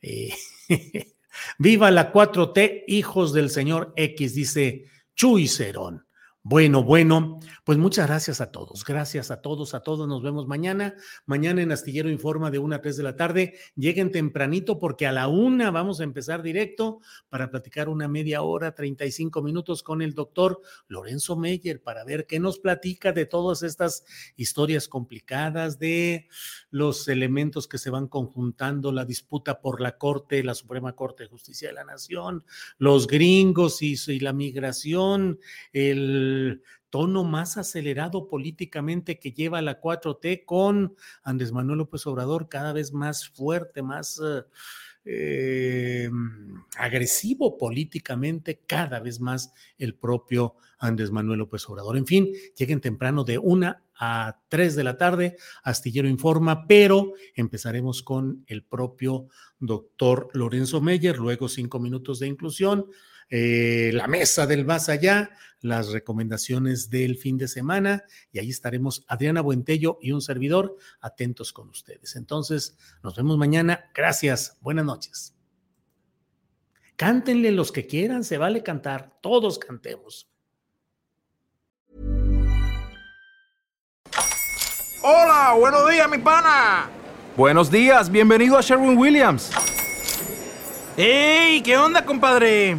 Eh, 0.00 0.32
viva 1.58 1.90
la 1.90 2.10
4T, 2.10 2.84
hijos 2.86 3.34
del 3.34 3.50
señor 3.50 3.92
X, 3.96 4.34
dice 4.34 4.86
Chuy 5.14 5.46
Cerón. 5.46 6.05
Bueno, 6.48 6.84
bueno, 6.84 7.40
pues 7.64 7.76
muchas 7.76 8.06
gracias 8.06 8.40
a 8.40 8.52
todos. 8.52 8.84
Gracias 8.84 9.32
a 9.32 9.42
todos, 9.42 9.74
a 9.74 9.80
todos. 9.80 10.06
Nos 10.06 10.22
vemos 10.22 10.46
mañana. 10.46 10.94
Mañana 11.24 11.60
en 11.60 11.72
Astillero 11.72 12.08
Informa 12.08 12.52
de 12.52 12.60
1 12.60 12.76
a 12.76 12.80
3 12.80 12.96
de 12.98 13.02
la 13.02 13.16
tarde. 13.16 13.54
Lleguen 13.74 14.12
tempranito 14.12 14.78
porque 14.78 15.08
a 15.08 15.12
la 15.12 15.26
una 15.26 15.72
vamos 15.72 15.98
a 15.98 16.04
empezar 16.04 16.44
directo 16.44 17.00
para 17.28 17.50
platicar 17.50 17.88
una 17.88 18.06
media 18.06 18.42
hora, 18.42 18.76
35 18.76 19.42
minutos 19.42 19.82
con 19.82 20.02
el 20.02 20.14
doctor 20.14 20.60
Lorenzo 20.86 21.34
Meyer 21.34 21.82
para 21.82 22.04
ver 22.04 22.26
qué 22.28 22.38
nos 22.38 22.60
platica 22.60 23.10
de 23.10 23.26
todas 23.26 23.64
estas 23.64 24.04
historias 24.36 24.86
complicadas, 24.86 25.80
de 25.80 26.28
los 26.70 27.08
elementos 27.08 27.66
que 27.66 27.78
se 27.78 27.90
van 27.90 28.06
conjuntando, 28.06 28.92
la 28.92 29.04
disputa 29.04 29.60
por 29.60 29.80
la 29.80 29.98
Corte, 29.98 30.44
la 30.44 30.54
Suprema 30.54 30.94
Corte 30.94 31.24
de 31.24 31.28
Justicia 31.28 31.70
de 31.70 31.74
la 31.74 31.84
Nación, 31.84 32.44
los 32.78 33.08
gringos 33.08 33.82
y, 33.82 33.96
y 34.06 34.20
la 34.20 34.32
migración, 34.32 35.40
el 35.72 36.35
tono 36.90 37.24
más 37.24 37.56
acelerado 37.56 38.28
políticamente 38.28 39.18
que 39.18 39.32
lleva 39.32 39.62
la 39.62 39.80
4T 39.80 40.44
con 40.44 40.94
Andrés 41.22 41.52
Manuel 41.52 41.78
López 41.78 42.06
Obrador 42.06 42.48
cada 42.48 42.72
vez 42.72 42.92
más 42.92 43.28
fuerte, 43.28 43.82
más 43.82 44.20
eh, 45.08 46.10
agresivo 46.76 47.56
políticamente, 47.56 48.60
cada 48.66 48.98
vez 48.98 49.20
más 49.20 49.52
el 49.78 49.94
propio 49.94 50.56
Andrés 50.78 51.10
Manuel 51.10 51.38
López 51.38 51.68
Obrador. 51.68 51.96
En 51.96 52.06
fin, 52.06 52.32
lleguen 52.56 52.80
temprano 52.80 53.22
de 53.22 53.38
una 53.38 53.84
a 53.98 54.40
tres 54.48 54.74
de 54.74 54.84
la 54.84 54.96
tarde, 54.98 55.36
Astillero 55.62 56.08
Informa, 56.08 56.66
pero 56.66 57.12
empezaremos 57.34 58.02
con 58.02 58.44
el 58.46 58.64
propio 58.64 59.28
doctor 59.58 60.28
Lorenzo 60.32 60.80
Meyer, 60.80 61.18
luego 61.18 61.48
cinco 61.48 61.78
minutos 61.78 62.18
de 62.18 62.26
inclusión 62.26 62.86
eh, 63.28 63.90
la 63.92 64.06
mesa 64.06 64.46
del 64.46 64.64
más 64.64 64.88
allá, 64.88 65.30
las 65.60 65.88
recomendaciones 65.88 66.90
del 66.90 67.16
fin 67.16 67.38
de 67.38 67.48
semana 67.48 68.04
y 68.30 68.38
ahí 68.38 68.50
estaremos 68.50 69.04
Adriana 69.08 69.40
Buentello 69.40 69.98
y 70.00 70.12
un 70.12 70.20
servidor 70.20 70.76
atentos 71.00 71.52
con 71.52 71.68
ustedes. 71.68 72.16
Entonces, 72.16 72.76
nos 73.02 73.16
vemos 73.16 73.36
mañana. 73.36 73.90
Gracias. 73.94 74.58
Buenas 74.60 74.84
noches. 74.84 75.34
Cántenle 76.96 77.52
los 77.52 77.72
que 77.72 77.86
quieran, 77.86 78.24
se 78.24 78.38
vale 78.38 78.62
cantar, 78.62 79.18
todos 79.20 79.58
cantemos. 79.58 80.30
Hola, 85.02 85.54
buenos 85.58 85.88
días, 85.90 86.10
mi 86.10 86.18
pana. 86.18 86.88
Buenos 87.36 87.70
días, 87.70 88.10
bienvenido 88.10 88.56
a 88.56 88.62
Sherwin 88.62 88.96
Williams. 88.96 89.50
¡Ey! 90.96 91.62
¿Qué 91.62 91.76
onda, 91.76 92.04
compadre? 92.04 92.78